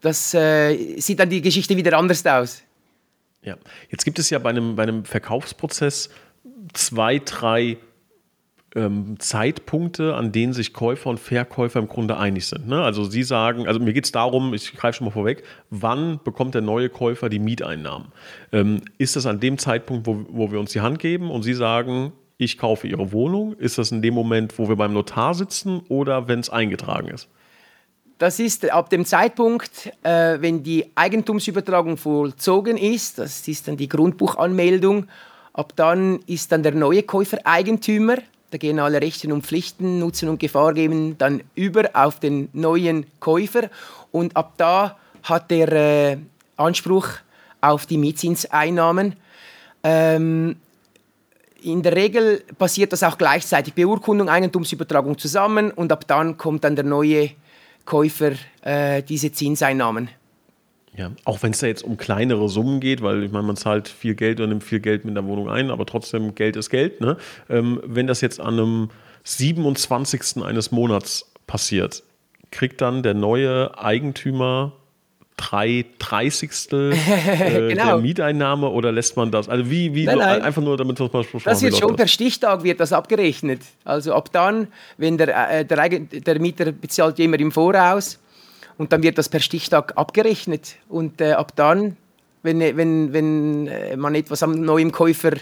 Das 0.01 0.33
äh, 0.33 0.99
sieht 0.99 1.19
dann 1.19 1.29
die 1.29 1.41
Geschichte 1.41 1.75
wieder 1.75 1.97
anders 1.97 2.25
aus. 2.25 2.61
Ja, 3.41 3.55
jetzt 3.89 4.03
gibt 4.03 4.19
es 4.19 4.29
ja 4.29 4.39
bei 4.39 4.49
einem, 4.49 4.75
bei 4.75 4.83
einem 4.83 5.05
Verkaufsprozess 5.05 6.09
zwei, 6.73 7.19
drei 7.19 7.77
ähm, 8.77 9.19
Zeitpunkte, 9.19 10.15
an 10.15 10.31
denen 10.31 10.53
sich 10.53 10.71
Käufer 10.71 11.09
und 11.09 11.19
Verkäufer 11.19 11.79
im 11.79 11.87
Grunde 11.87 12.17
einig 12.17 12.45
sind. 12.45 12.67
Ne? 12.67 12.81
Also 12.81 13.03
Sie 13.03 13.23
sagen, 13.23 13.67
also 13.67 13.79
mir 13.79 13.93
geht 13.93 14.05
es 14.05 14.11
darum, 14.11 14.53
ich 14.53 14.73
greife 14.73 14.97
schon 14.97 15.05
mal 15.05 15.11
vorweg, 15.11 15.43
wann 15.69 16.19
bekommt 16.23 16.53
der 16.53 16.61
neue 16.61 16.89
Käufer 16.89 17.27
die 17.29 17.39
Mieteinnahmen? 17.39 18.09
Ähm, 18.51 18.81
ist 18.97 19.15
das 19.15 19.25
an 19.25 19.39
dem 19.39 19.57
Zeitpunkt, 19.57 20.05
wo, 20.05 20.25
wo 20.29 20.51
wir 20.51 20.59
uns 20.59 20.71
die 20.71 20.81
Hand 20.81 20.99
geben 20.99 21.31
und 21.31 21.43
Sie 21.43 21.53
sagen, 21.53 22.13
ich 22.37 22.57
kaufe 22.57 22.87
Ihre 22.87 23.11
Wohnung? 23.11 23.55
Ist 23.57 23.79
das 23.79 23.91
in 23.91 24.01
dem 24.01 24.13
Moment, 24.13 24.57
wo 24.59 24.69
wir 24.69 24.75
beim 24.75 24.93
Notar 24.93 25.33
sitzen 25.33 25.81
oder 25.89 26.27
wenn 26.27 26.39
es 26.39 26.49
eingetragen 26.49 27.07
ist? 27.07 27.27
Das 28.19 28.39
ist 28.39 28.69
ab 28.71 28.89
dem 28.89 29.05
Zeitpunkt, 29.05 29.91
äh, 30.03 30.37
wenn 30.39 30.63
die 30.63 30.85
Eigentumsübertragung 30.95 31.97
vollzogen 31.97 32.77
ist, 32.77 33.19
das 33.19 33.47
ist 33.47 33.67
dann 33.67 33.77
die 33.77 33.89
Grundbuchanmeldung, 33.89 35.07
ab 35.53 35.73
dann 35.75 36.19
ist 36.25 36.51
dann 36.51 36.63
der 36.63 36.73
neue 36.73 37.03
Käufer 37.03 37.39
Eigentümer 37.43 38.17
da 38.51 38.57
gehen 38.57 38.79
alle 38.79 39.01
Rechte 39.01 39.31
und 39.33 39.45
Pflichten, 39.45 39.99
Nutzen 39.99 40.29
und 40.29 40.39
Gefahr 40.39 40.73
geben 40.73 41.17
dann 41.17 41.43
über 41.55 41.89
auf 41.93 42.19
den 42.19 42.49
neuen 42.53 43.05
Käufer 43.19 43.69
und 44.11 44.37
ab 44.37 44.53
da 44.57 44.97
hat 45.23 45.51
er 45.51 45.71
äh, 45.71 46.17
Anspruch 46.55 47.09
auf 47.59 47.85
die 47.85 47.97
Mietzinseinnahmen. 47.97 49.15
Ähm, 49.83 50.55
in 51.61 51.81
der 51.81 51.95
Regel 51.95 52.43
passiert 52.57 52.93
das 52.93 53.03
auch 53.03 53.17
gleichzeitig 53.17 53.73
Beurkundung, 53.73 54.29
Eigentumsübertragung 54.29 55.17
zusammen 55.17 55.71
und 55.71 55.91
ab 55.91 56.07
dann 56.07 56.37
kommt 56.37 56.63
dann 56.63 56.75
der 56.75 56.85
neue 56.85 57.31
Käufer 57.85 58.33
äh, 58.61 59.03
diese 59.03 59.31
Zinseinnahmen. 59.31 60.09
Ja, 60.95 61.11
auch 61.25 61.43
wenn 61.43 61.51
es 61.51 61.59
da 61.59 61.67
jetzt 61.67 61.83
um 61.83 61.97
kleinere 61.97 62.49
Summen 62.49 62.79
geht, 62.79 63.01
weil 63.01 63.23
ich 63.23 63.31
meine, 63.31 63.45
man 63.45 63.55
zahlt 63.55 63.87
viel 63.87 64.15
Geld 64.15 64.39
und 64.39 64.49
nimmt 64.49 64.63
viel 64.63 64.79
Geld 64.79 65.05
mit 65.05 65.15
der 65.15 65.25
Wohnung 65.25 65.49
ein, 65.49 65.69
aber 65.69 65.85
trotzdem 65.85 66.33
Geld 66.33 66.55
ist 66.55 66.69
Geld. 66.69 67.01
Ne? 67.01 67.17
Ähm, 67.49 67.79
wenn 67.85 68.07
das 68.07 68.21
jetzt 68.21 68.39
an 68.39 68.53
einem 68.55 68.89
27. 69.23 70.43
eines 70.43 70.71
Monats 70.71 71.31
passiert, 71.45 72.03
kriegt 72.51 72.81
dann 72.81 73.03
der 73.03 73.13
neue 73.13 73.77
Eigentümer 73.77 74.73
drei 75.37 75.85
Dreißigstel 75.99 76.93
äh, 77.27 77.67
genau. 77.69 77.85
der 77.85 77.97
Mieteinnahme 77.97 78.69
oder 78.69 78.91
lässt 78.91 79.15
man 79.15 79.29
das? 79.29 79.47
Also 79.47 79.69
wie, 79.69 79.93
wie 79.93 80.05
nein, 80.05 80.17
nein. 80.17 80.41
einfach 80.41 80.63
nur, 80.63 80.77
damit 80.77 80.99
das 80.99 81.13
mal 81.13 81.23
Das 81.43 81.61
wird 81.61 81.77
schon 81.77 81.95
per 81.95 82.07
Stichtag 82.07 82.63
wird 82.63 82.79
das 82.79 82.91
abgerechnet. 82.91 83.61
Also 83.85 84.13
ab 84.13 84.31
dann, 84.31 84.67
wenn 84.97 85.17
der, 85.17 85.59
äh, 85.59 85.63
der, 85.63 85.89
der 85.89 86.39
Mieter 86.39 86.71
bezahlt 86.71 87.19
immer 87.19 87.39
im 87.39 87.51
Voraus 87.51 88.19
und 88.77 88.91
dann 88.91 89.03
wird 89.03 89.17
das 89.17 89.29
per 89.29 89.39
Stichtag 89.39 89.93
abgerechnet. 89.95 90.75
Und 90.89 91.21
äh, 91.21 91.33
ab 91.33 91.53
dann, 91.55 91.97
wenn, 92.43 92.59
wenn, 92.59 93.13
wenn 93.13 93.67
äh, 93.67 93.97
man 93.97 94.15
etwas 94.15 94.43
am 94.43 94.61
neuen 94.61 94.91
Käufer 94.91 95.33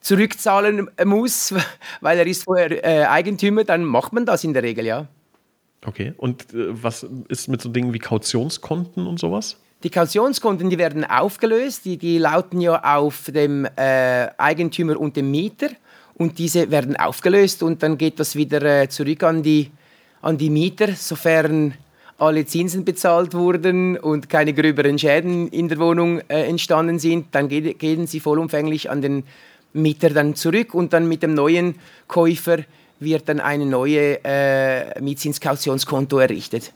zurückzahlen 0.00 0.88
muss, 1.04 1.54
weil 2.00 2.18
er 2.18 2.26
ist 2.26 2.44
vorher 2.44 2.84
äh, 2.84 3.04
Eigentümer, 3.06 3.64
dann 3.64 3.84
macht 3.84 4.12
man 4.12 4.26
das 4.26 4.44
in 4.44 4.52
der 4.52 4.62
Regel, 4.62 4.86
ja. 4.86 5.06
Okay, 5.84 6.14
und 6.16 6.54
äh, 6.54 6.82
was 6.82 7.06
ist 7.28 7.48
mit 7.48 7.60
so 7.60 7.68
Dingen 7.68 7.92
wie 7.92 7.98
Kautionskonten 7.98 9.06
und 9.06 9.18
sowas? 9.18 9.56
Die 9.82 9.90
Kautionskonten, 9.90 10.70
die 10.70 10.78
werden 10.78 11.04
aufgelöst, 11.04 11.84
die, 11.84 11.96
die 11.96 12.18
lauten 12.18 12.60
ja 12.60 12.96
auf 12.96 13.24
dem 13.30 13.66
äh, 13.76 14.28
Eigentümer 14.38 14.98
und 14.98 15.16
dem 15.16 15.30
Mieter 15.30 15.68
und 16.14 16.38
diese 16.38 16.70
werden 16.70 16.96
aufgelöst 16.96 17.62
und 17.62 17.82
dann 17.82 17.98
geht 17.98 18.18
das 18.18 18.36
wieder 18.36 18.62
äh, 18.62 18.88
zurück 18.88 19.22
an 19.22 19.42
die, 19.42 19.70
an 20.22 20.38
die 20.38 20.50
Mieter, 20.50 20.94
sofern 20.94 21.74
alle 22.18 22.46
Zinsen 22.46 22.84
bezahlt 22.84 23.34
wurden 23.34 23.98
und 23.98 24.28
keine 24.30 24.54
gröberen 24.54 24.98
Schäden 24.98 25.48
in 25.48 25.68
der 25.68 25.78
Wohnung 25.78 26.20
äh, 26.28 26.44
entstanden 26.48 26.98
sind, 26.98 27.26
dann 27.32 27.48
gehen 27.48 28.06
sie 28.06 28.20
vollumfänglich 28.20 28.90
an 28.90 29.02
den 29.02 29.24
Mieter 29.72 30.10
dann 30.10 30.34
zurück 30.34 30.74
und 30.74 30.92
dann 30.92 31.08
mit 31.08 31.22
dem 31.22 31.34
neuen 31.34 31.76
Käufer 32.08 32.58
wird 32.98 33.28
dann 33.28 33.40
ein 33.40 33.68
neues 33.68 34.18
äh, 34.24 35.00
Mietzinskautionskonto 35.00 36.18
errichtet. 36.18 36.72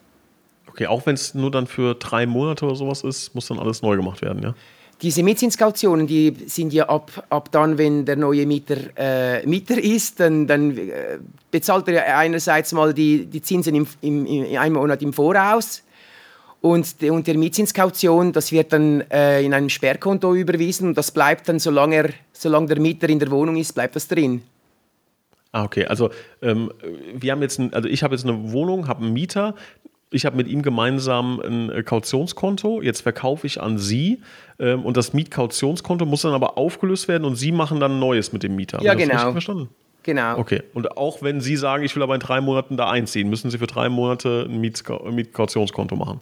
Okay, 0.69 0.87
auch 0.87 1.07
wenn 1.07 1.15
es 1.15 1.35
nur 1.35 1.51
dann 1.51 1.67
für 1.67 1.95
drei 1.95 2.27
Monate 2.27 2.67
oder 2.67 2.77
sowas 2.77 3.03
ist, 3.03 3.35
muss 3.35 3.49
dann 3.49 3.59
alles 3.59 3.83
neu 3.83 3.97
gemacht 3.97 4.23
werden, 4.23 4.43
ja? 4.43 4.55
Diese 5.03 5.23
Mietzinskautionen, 5.23 6.07
die 6.07 6.37
sind 6.47 6.75
ja 6.75 6.89
ab, 6.89 7.27
ab 7.31 7.51
dann, 7.51 7.79
wenn 7.79 8.05
der 8.05 8.17
neue 8.17 8.45
Mieter 8.45 8.77
äh, 8.97 9.47
Mieter 9.47 9.83
ist, 9.83 10.21
dann, 10.21 10.47
dann 10.47 10.77
äh, 10.77 11.19
bezahlt 11.51 11.89
er 11.89 12.19
einerseits 12.19 12.73
mal 12.73 12.93
die, 12.93 13.25
die 13.25 13.41
Zinsen 13.41 13.75
im, 13.75 13.87
im, 14.03 14.27
in 14.27 14.59
einem 14.59 14.75
Monat 14.75 15.01
im 15.01 15.15
Voraus 15.15 15.83
und, 16.61 17.03
und 17.03 17.27
der 17.27 17.39
Mietzinskaution, 17.39 18.33
das 18.33 18.53
wird 18.53 18.73
dann 18.73 19.01
äh, 19.11 19.43
in 19.43 19.55
einem 19.55 19.71
Sperrkonto 19.71 20.35
überwiesen 20.35 20.89
und 20.89 20.99
das 20.99 21.11
bleibt 21.11 21.49
dann, 21.49 21.59
solange, 21.59 21.97
er, 21.97 22.11
solange 22.33 22.67
der 22.67 22.81
Mieter 22.81 23.09
in 23.09 23.19
der 23.19 23.31
Wohnung 23.31 23.57
ist, 23.57 23.73
bleibt 23.73 23.97
das 23.97 24.07
drin. 24.07 24.43
Ah, 25.53 25.65
okay. 25.65 25.87
Also 25.87 26.11
ähm, 26.43 26.71
wir 27.15 27.33
haben 27.33 27.43
jetzt, 27.43 27.59
ein, 27.59 27.73
also 27.73 27.89
ich 27.89 28.03
habe 28.03 28.15
jetzt 28.15 28.25
eine 28.25 28.53
Wohnung, 28.53 28.89
habe 28.89 29.03
einen 29.05 29.15
Mieter, 29.15 29.55
ich 30.11 30.27
habe 30.27 30.37
mit 30.37 30.49
ihm 30.49 30.63
gemeinsam 30.63 31.41
ein 31.41 31.71
äh, 31.71 31.83
Kautionskonto, 31.83 32.83
jetzt 32.83 33.03
verkaufe 33.03 33.47
ich 33.47 33.61
an 33.61 33.79
Sie 33.79 34.21
ähm, 34.59 34.85
und 34.85 34.97
das 34.97 35.13
Mietkautionskonto 35.13 36.05
muss 36.05 36.23
dann 36.23 36.35
aber 36.35 36.59
aufgelöst 36.59 37.09
werden 37.09 37.25
und 37.25 37.37
Sie 37.37 37.53
machen 37.53 37.81
dann 37.81 37.93
ein 37.93 37.99
neues 38.01 38.33
mit 38.33 38.43
dem 38.43 38.57
Mieter. 38.57 38.83
Ja, 38.83 38.95
genau. 38.95 39.33
verstanden? 39.33 39.69
Genau. 40.03 40.39
Okay. 40.39 40.63
Und 40.75 40.97
auch 40.97 41.23
wenn 41.23 41.41
Sie 41.41 41.57
sagen, 41.57 41.85
ich 41.85 41.95
will 41.95 42.03
aber 42.03 42.15
in 42.15 42.21
drei 42.21 42.41
Monaten 42.41 42.77
da 42.77 42.91
einziehen, 42.91 43.29
müssen 43.29 43.51
Sie 43.51 43.59
für 43.59 43.67
drei 43.67 43.89
Monate 43.89 44.47
ein 44.49 44.61
Mietkautionskonto 44.61 45.95
machen? 45.95 46.21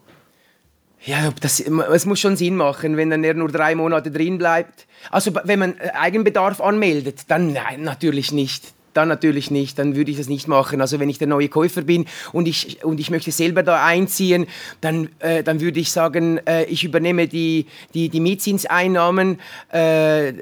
Ja, 1.04 1.32
das, 1.40 1.60
es 1.60 2.06
muss 2.06 2.18
schon 2.18 2.36
Sinn 2.36 2.56
machen, 2.56 2.96
wenn 2.96 3.08
dann 3.08 3.22
er 3.22 3.34
nur 3.34 3.48
drei 3.48 3.74
Monate 3.76 4.10
drin 4.10 4.36
bleibt. 4.36 4.86
Also 5.10 5.32
wenn 5.44 5.58
man 5.58 5.78
äh, 5.78 5.90
Eigenbedarf 5.94 6.60
anmeldet, 6.60 7.22
dann 7.28 7.52
nein, 7.52 7.82
natürlich 7.82 8.32
nicht. 8.32 8.74
Dann 8.98 9.06
natürlich 9.06 9.52
nicht, 9.52 9.78
dann 9.78 9.94
würde 9.94 10.10
ich 10.10 10.16
das 10.16 10.28
nicht 10.28 10.48
machen. 10.48 10.80
Also 10.80 10.98
wenn 10.98 11.08
ich 11.08 11.18
der 11.18 11.28
neue 11.28 11.48
Käufer 11.48 11.82
bin 11.82 12.06
und 12.32 12.48
ich, 12.48 12.84
und 12.84 12.98
ich 12.98 13.10
möchte 13.10 13.30
selber 13.30 13.62
da 13.62 13.84
einziehen, 13.84 14.48
dann, 14.80 15.08
äh, 15.20 15.44
dann 15.44 15.60
würde 15.60 15.78
ich 15.78 15.92
sagen, 15.92 16.40
äh, 16.48 16.64
ich 16.64 16.82
übernehme 16.82 17.28
die, 17.28 17.66
die, 17.94 18.08
die 18.08 18.18
Mietzinseinnahmen. 18.18 19.38
Äh, 19.70 20.32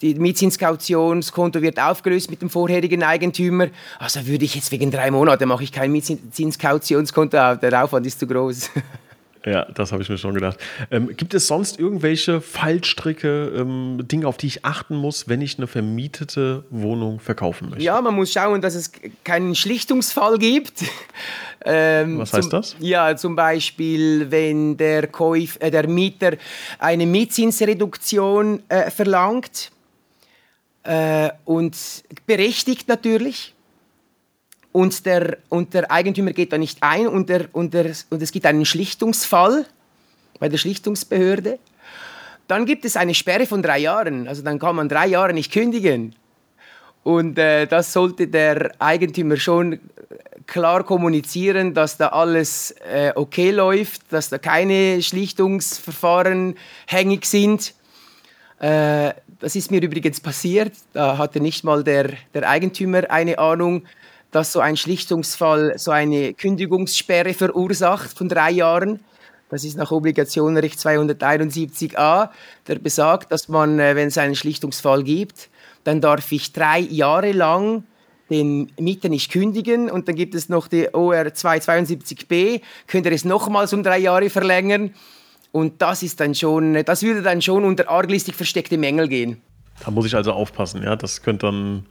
die 0.00 0.14
Mietzinskautionskonto 0.14 1.60
wird 1.60 1.80
aufgelöst 1.80 2.30
mit 2.30 2.40
dem 2.40 2.50
vorherigen 2.50 3.02
Eigentümer. 3.02 3.66
Also 3.98 4.28
würde 4.28 4.44
ich 4.44 4.54
jetzt 4.54 4.70
wegen 4.70 4.92
drei 4.92 5.10
Monaten 5.10 5.48
mache 5.48 5.64
ich 5.64 5.72
kein 5.72 5.90
Mietzinskautionskonto 5.90 7.36
auf. 7.36 7.58
Der 7.58 7.82
Aufwand 7.82 8.06
ist 8.06 8.20
zu 8.20 8.28
groß. 8.28 8.70
Ja, 9.44 9.64
das 9.74 9.92
habe 9.92 10.02
ich 10.02 10.08
mir 10.08 10.18
schon 10.18 10.34
gedacht. 10.34 10.58
Ähm, 10.90 11.16
gibt 11.16 11.34
es 11.34 11.46
sonst 11.46 11.78
irgendwelche 11.78 12.40
Fallstricke, 12.40 13.52
ähm, 13.56 13.98
Dinge, 14.06 14.26
auf 14.26 14.36
die 14.36 14.46
ich 14.46 14.64
achten 14.64 14.94
muss, 14.94 15.28
wenn 15.28 15.40
ich 15.40 15.58
eine 15.58 15.66
vermietete 15.66 16.64
Wohnung 16.70 17.18
verkaufen 17.18 17.70
möchte? 17.70 17.84
Ja, 17.84 18.00
man 18.00 18.14
muss 18.14 18.32
schauen, 18.32 18.60
dass 18.60 18.74
es 18.74 18.92
keinen 19.24 19.54
Schlichtungsfall 19.54 20.38
gibt. 20.38 20.84
ähm, 21.64 22.18
Was 22.18 22.32
heißt 22.32 22.50
zum, 22.50 22.50
das? 22.50 22.76
Ja, 22.78 23.16
zum 23.16 23.34
Beispiel, 23.34 24.30
wenn 24.30 24.76
der, 24.76 25.08
Käuf, 25.08 25.58
äh, 25.60 25.70
der 25.70 25.88
Mieter 25.88 26.36
eine 26.78 27.06
Mietzinsreduktion 27.06 28.62
äh, 28.68 28.90
verlangt 28.90 29.72
äh, 30.84 31.30
und 31.44 31.76
berechtigt 32.26 32.88
natürlich 32.88 33.54
und 34.72 35.04
der, 35.06 35.38
und 35.48 35.74
der 35.74 35.90
Eigentümer 35.90 36.32
geht 36.32 36.52
da 36.52 36.58
nicht 36.58 36.78
ein 36.80 37.06
und, 37.06 37.28
der, 37.28 37.46
und, 37.52 37.74
der, 37.74 37.92
und 38.10 38.22
es 38.22 38.32
gibt 38.32 38.46
einen 38.46 38.64
Schlichtungsfall 38.64 39.66
bei 40.38 40.48
der 40.48 40.58
Schlichtungsbehörde. 40.58 41.58
Dann 42.48 42.66
gibt 42.66 42.84
es 42.84 42.96
eine 42.96 43.14
Sperre 43.14 43.46
von 43.46 43.62
drei 43.62 43.78
Jahren. 43.78 44.26
Also 44.26 44.42
dann 44.42 44.58
kann 44.58 44.76
man 44.76 44.88
drei 44.88 45.06
Jahre 45.06 45.32
nicht 45.32 45.52
kündigen. 45.52 46.14
Und 47.04 47.38
äh, 47.38 47.66
das 47.66 47.92
sollte 47.92 48.28
der 48.28 48.72
Eigentümer 48.78 49.36
schon 49.36 49.78
klar 50.46 50.84
kommunizieren, 50.84 51.74
dass 51.74 51.96
da 51.96 52.08
alles 52.08 52.74
äh, 52.90 53.12
okay 53.14 53.50
läuft, 53.50 54.12
dass 54.12 54.28
da 54.28 54.38
keine 54.38 55.02
Schlichtungsverfahren 55.02 56.56
hängig 56.86 57.26
sind. 57.26 57.74
Äh, 58.58 59.12
das 59.40 59.56
ist 59.56 59.70
mir 59.70 59.82
übrigens 59.82 60.20
passiert. 60.20 60.72
Da 60.92 61.18
hatte 61.18 61.40
nicht 61.40 61.64
mal 61.64 61.82
der, 61.82 62.10
der 62.34 62.48
Eigentümer 62.48 63.10
eine 63.10 63.38
Ahnung 63.38 63.84
dass 64.32 64.52
so 64.52 64.60
ein 64.60 64.76
Schlichtungsfall 64.76 65.78
so 65.78 65.92
eine 65.92 66.34
Kündigungssperre 66.34 67.34
verursacht 67.34 68.16
von 68.16 68.28
drei 68.28 68.50
Jahren. 68.50 69.00
Das 69.50 69.64
ist 69.64 69.76
nach 69.76 69.92
Obligationenrecht 69.92 70.78
271a, 70.78 72.30
der 72.66 72.74
besagt, 72.76 73.30
dass 73.30 73.48
man, 73.48 73.78
äh, 73.78 73.94
wenn 73.94 74.08
es 74.08 74.18
einen 74.18 74.34
Schlichtungsfall 74.34 75.04
gibt, 75.04 75.50
dann 75.84 76.00
darf 76.00 76.32
ich 76.32 76.52
drei 76.52 76.80
Jahre 76.80 77.32
lang 77.32 77.84
den 78.30 78.72
Mieter 78.80 79.10
nicht 79.10 79.30
kündigen 79.30 79.90
und 79.90 80.08
dann 80.08 80.14
gibt 80.14 80.34
es 80.34 80.48
noch 80.48 80.68
die 80.68 80.94
OR 80.94 81.26
272b, 81.26 82.62
könnt 82.86 83.04
ihr 83.04 83.12
es 83.12 83.26
nochmals 83.26 83.74
um 83.74 83.82
drei 83.82 83.98
Jahre 83.98 84.30
verlängern 84.30 84.94
und 85.50 85.82
das 85.82 86.02
ist 86.02 86.18
dann 86.20 86.34
schon, 86.34 86.82
das 86.84 87.02
würde 87.02 87.20
dann 87.20 87.42
schon 87.42 87.64
unter 87.64 87.90
arglistig 87.90 88.34
versteckte 88.34 88.78
Mängel 88.78 89.08
gehen. 89.08 89.42
Da 89.84 89.90
muss 89.90 90.06
ich 90.06 90.14
also 90.14 90.32
aufpassen, 90.32 90.82
ja, 90.82 90.96
das 90.96 91.22
könnte 91.22 91.46
dann 91.46 91.86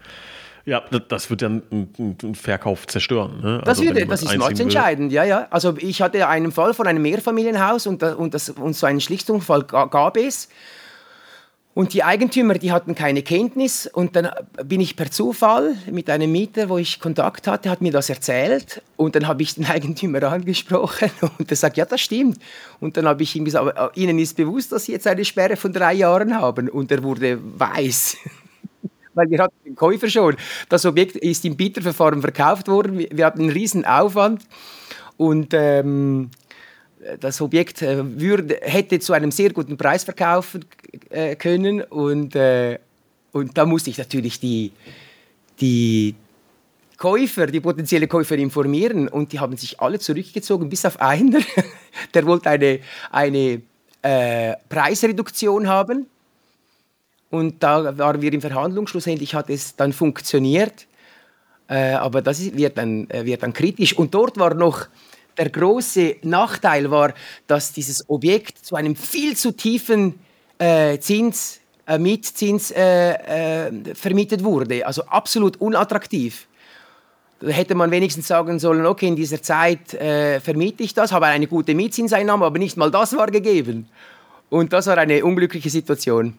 ja, 0.66 0.82
das 1.08 1.30
wird 1.30 1.42
dann 1.42 1.64
einen 1.72 2.36
Verkauf 2.36 2.88
zerstören. 2.88 3.42
Ne? 3.42 3.62
Das, 3.66 3.80
also, 3.80 3.84
würde, 3.84 4.06
das 4.06 4.24
ist 4.24 4.60
entscheidend, 4.60 5.12
ja, 5.12 5.24
ja. 5.24 5.48
Also 5.50 5.76
ich 5.78 6.02
hatte 6.02 6.28
einen 6.28 6.52
Fall 6.52 6.74
von 6.74 6.88
einem 6.88 7.02
Mehrfamilienhaus 7.02 7.88
und, 7.88 8.04
und, 8.04 8.34
das, 8.34 8.50
und 8.50 8.76
so 8.76 8.86
einen 8.86 9.02
Schlichtungsfall 9.02 9.64
gab 9.64 10.18
es. 10.18 10.50
Und 11.74 11.94
die 11.94 12.04
Eigentümer, 12.04 12.56
die 12.56 12.74
hatten 12.74 12.96
keine 12.96 13.24
Kenntnis 13.24 13.88
und 13.88 14.18
dann 14.18 14.30
bin 14.66 14.82
ich 14.82 14.98
per 14.98 15.10
Zufall 15.10 15.74
mit 15.90 16.10
einem 16.10 16.30
Mieter, 16.30 16.68
wo 16.68 16.78
ich 16.78 17.00
Kontakt 17.00 17.48
hatte, 17.48 17.70
hat 17.70 17.82
mir 17.82 17.94
das 17.94 18.10
erzählt 18.10 18.82
und 18.98 19.16
dann 19.16 19.26
habe 19.26 19.42
ich 19.42 19.56
den 19.56 19.66
Eigentümer 19.70 20.22
angesprochen 20.24 21.10
und 21.38 21.50
er 21.50 21.56
sagt, 21.56 21.78
ja, 21.78 21.86
das 21.86 22.02
stimmt. 22.02 22.40
Und 22.82 22.98
dann 22.98 23.08
habe 23.08 23.24
ich 23.24 23.38
ihm 23.38 23.46
gesagt, 23.46 23.78
äh, 23.78 24.00
Ihnen 24.00 24.20
ist 24.20 24.36
bewusst, 24.36 24.74
dass 24.74 24.86
Sie 24.86 24.92
jetzt 24.92 25.08
eine 25.08 25.24
Sperre 25.24 25.56
von 25.56 25.72
drei 25.72 25.94
Jahren 25.94 26.36
haben 26.36 26.68
und 26.68 26.92
er 26.92 27.04
wurde 27.04 27.40
weiß. 27.42 28.18
Weil 29.14 29.30
wir 29.30 29.40
hatten 29.40 29.56
den 29.66 29.76
Käufer 29.76 30.10
schon. 30.10 30.36
Das 30.70 30.86
Objekt 30.86 31.16
ist 31.16 31.46
im 31.46 31.56
Bieterverfahren 31.56 32.22
verkauft 32.22 32.68
worden. 32.68 33.06
Wir 33.12 33.26
hatten 33.26 33.42
einen 33.42 33.50
riesen 33.50 33.86
Aufwand. 33.86 34.44
Und 35.18 35.54
ähm, 35.54 36.32
das 37.20 37.42
Objekt 37.42 37.82
äh, 37.82 38.20
würde, 38.20 38.60
hätte 38.62 39.00
zu 39.00 39.14
einem 39.14 39.32
sehr 39.32 39.52
guten 39.52 39.78
Preis 39.78 40.04
verkaufen 40.04 40.66
äh, 41.10 41.36
können. 41.36 41.82
Und, 41.82 42.36
äh, 42.36 42.80
und 43.32 43.58
da 43.58 43.66
musste 43.66 43.90
ich 43.90 43.98
natürlich 43.98 44.40
die, 44.40 44.72
die 45.60 46.16
Käufer, 46.98 47.48
die 47.48 47.60
potenzielle 47.60 48.08
Käufer 48.08 48.36
informieren. 48.36 49.08
Und 49.08 49.32
die 49.32 49.40
haben 49.40 49.58
sich 49.58 49.80
alle 49.80 50.00
zurückgezogen, 50.00 50.70
bis 50.70 50.86
auf 50.86 51.00
einer, 51.02 51.40
der 52.14 52.26
wollte 52.26 52.50
eine, 52.50 52.80
eine 53.12 53.62
äh, 54.02 54.56
Preisreduktion 54.70 55.68
haben 55.68 56.08
und 57.32 57.64
da 57.64 57.98
waren 57.98 58.22
wir 58.22 58.32
in 58.32 58.42
Verhandlung. 58.42 58.88
Schlussendlich 58.88 59.34
hat 59.34 59.50
es 59.50 59.76
dann 59.76 59.94
funktioniert. 59.94 60.86
Äh, 61.68 61.94
aber 61.94 62.22
das 62.22 62.56
wird, 62.56 62.78
dann, 62.78 63.10
äh, 63.10 63.26
wird 63.26 63.42
dann 63.42 63.54
kritisch. 63.54 63.98
Und 63.98 64.14
dort 64.14 64.38
war 64.38 64.54
noch 64.54 64.88
der 65.38 65.50
große 65.50 66.18
Nachteil, 66.24 66.92
war, 66.92 67.14
dass 67.48 67.72
dieses 67.72 68.10
Objekt 68.10 68.66
zu 68.66 68.76
einem 68.76 68.98
viel 68.98 69.38
zu 69.38 69.54
tiefen 69.54 70.20
äh, 70.58 71.00
Zins, 71.00 71.62
äh, 71.88 71.98
Mietzins 71.98 72.72
äh, 72.72 73.68
äh, 73.68 73.96
vermietet 73.96 74.44
wurde. 74.44 74.86
Also 74.86 75.04
absolut 75.06 75.62
unattraktiv. 75.62 76.48
Da 77.40 77.48
hätte 77.48 77.76
man 77.76 77.90
wenigstens 77.92 78.28
sagen 78.28 78.60
sollen, 78.60 78.86
okay, 78.86 79.08
in 79.08 79.16
dieser 79.16 79.42
Zeit 79.42 79.98
vermiete 80.44 80.84
ich 80.84 80.94
das, 80.94 81.12
habe 81.12 81.26
eine 81.26 81.48
gute 81.48 81.74
Mietzinseinnahme, 81.74 82.46
aber 82.46 82.60
nicht 82.60 82.78
mal 82.78 82.92
das 82.92 83.18
war 83.18 83.32
gegeben. 83.32 83.88
Und 84.52 84.74
das 84.74 84.86
war 84.86 85.00
eine 85.00 85.26
unglückliche 85.26 85.72
Situation. 85.72 86.38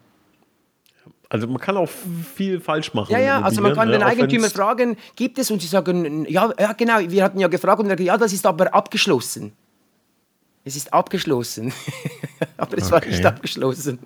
Also 1.33 1.47
man 1.47 1.57
kann 1.57 1.79
auch 1.79 1.89
viel 2.35 2.61
falsch 2.61 2.93
machen. 2.93 3.11
Ja, 3.11 3.19
ja, 3.19 3.41
also 3.41 3.63
man 3.63 3.75
kann 3.75 3.89
ne? 3.89 3.95
den 3.95 4.03
Eigentümer 4.03 4.51
fragen, 4.51 4.99
gibt 5.17 5.39
es? 5.39 5.51
Und 5.51 5.63
sie 5.63 5.67
sagen, 5.67 6.27
ja, 6.29 6.53
ja, 6.61 6.75
genau, 6.75 6.99
wir 7.01 7.25
hatten 7.25 7.41
ja 7.41 7.49
gefragt 7.49 7.81
und 7.81 7.87
er 7.89 7.97
gesagt, 7.97 8.07
ja, 8.07 8.19
das 8.19 8.35
ist 8.35 8.45
aber 8.45 8.75
abgeschlossen. 8.75 9.55
Es 10.63 10.77
ist 10.77 10.93
abgeschlossen. 10.93 11.73
aber 12.59 12.77
es 12.77 12.85
okay. 12.85 12.93
war 12.93 13.07
nicht 13.07 13.25
abgeschlossen. 13.25 13.99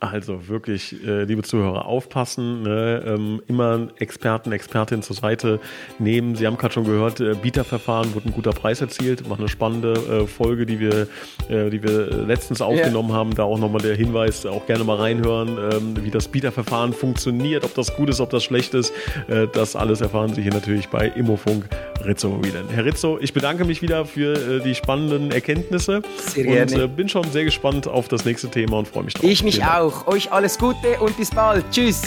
Also 0.00 0.46
wirklich, 0.46 1.04
äh, 1.04 1.24
liebe 1.24 1.42
Zuhörer, 1.42 1.86
aufpassen, 1.86 2.62
ne? 2.62 3.02
ähm, 3.04 3.42
immer 3.48 3.88
Experten, 3.98 4.52
Expertinnen 4.52 5.02
zur 5.02 5.16
Seite 5.16 5.58
nehmen. 5.98 6.36
Sie 6.36 6.46
haben 6.46 6.56
gerade 6.56 6.72
schon 6.72 6.84
gehört, 6.84 7.18
äh, 7.18 7.34
Bieterverfahren 7.34 8.14
wurde 8.14 8.28
ein 8.28 8.32
guter 8.32 8.52
Preis 8.52 8.80
erzielt. 8.80 9.28
War 9.28 9.38
eine 9.38 9.48
spannende 9.48 9.94
äh, 9.94 10.26
Folge, 10.28 10.66
die 10.66 10.78
wir, 10.78 11.08
die 11.48 11.82
wir 11.82 12.26
letztens 12.26 12.60
aufgenommen 12.60 13.10
ja. 13.10 13.14
haben. 13.16 13.34
Da 13.34 13.42
auch 13.42 13.58
nochmal 13.58 13.80
der 13.80 13.96
Hinweis, 13.96 14.46
auch 14.46 14.66
gerne 14.66 14.84
mal 14.84 14.96
reinhören, 14.96 15.58
ähm, 15.72 16.04
wie 16.04 16.10
das 16.10 16.28
Bieterverfahren 16.28 16.92
funktioniert, 16.92 17.64
ob 17.64 17.74
das 17.74 17.94
gut 17.96 18.08
ist, 18.08 18.20
ob 18.20 18.30
das 18.30 18.44
schlecht 18.44 18.74
ist. 18.74 18.92
Das 19.52 19.74
alles 19.74 20.00
erfahren 20.00 20.34
Sie 20.34 20.42
hier 20.42 20.52
natürlich 20.52 20.88
bei 20.88 21.08
Immofunk 21.08 21.68
Rizzo 22.04 22.28
Immobilien. 22.28 22.68
Herr 22.70 22.84
Rizzo, 22.84 23.18
ich 23.20 23.32
bedanke 23.32 23.64
mich 23.64 23.82
wieder 23.82 24.04
für 24.04 24.58
äh, 24.58 24.60
die 24.60 24.74
spannenden 24.74 25.30
Erkenntnisse 25.30 26.02
sehr 26.18 26.44
gerne. 26.44 26.84
und 26.84 26.96
bin 26.96 27.08
schon 27.08 27.24
sehr 27.30 27.44
gespannt 27.44 27.86
auf 27.86 28.08
das 28.08 28.24
nächste 28.24 28.48
Thema 28.48 28.78
und 28.78 28.88
freue 28.88 29.04
mich 29.04 29.14
drauf. 29.14 29.24
Ich 29.24 29.42
mich 29.42 29.64
auch. 29.64 30.06
Euch 30.06 30.32
alles 30.32 30.58
Gute 30.58 30.98
und 31.00 31.16
bis 31.16 31.30
bald. 31.30 31.64
Tschüss. 31.70 32.02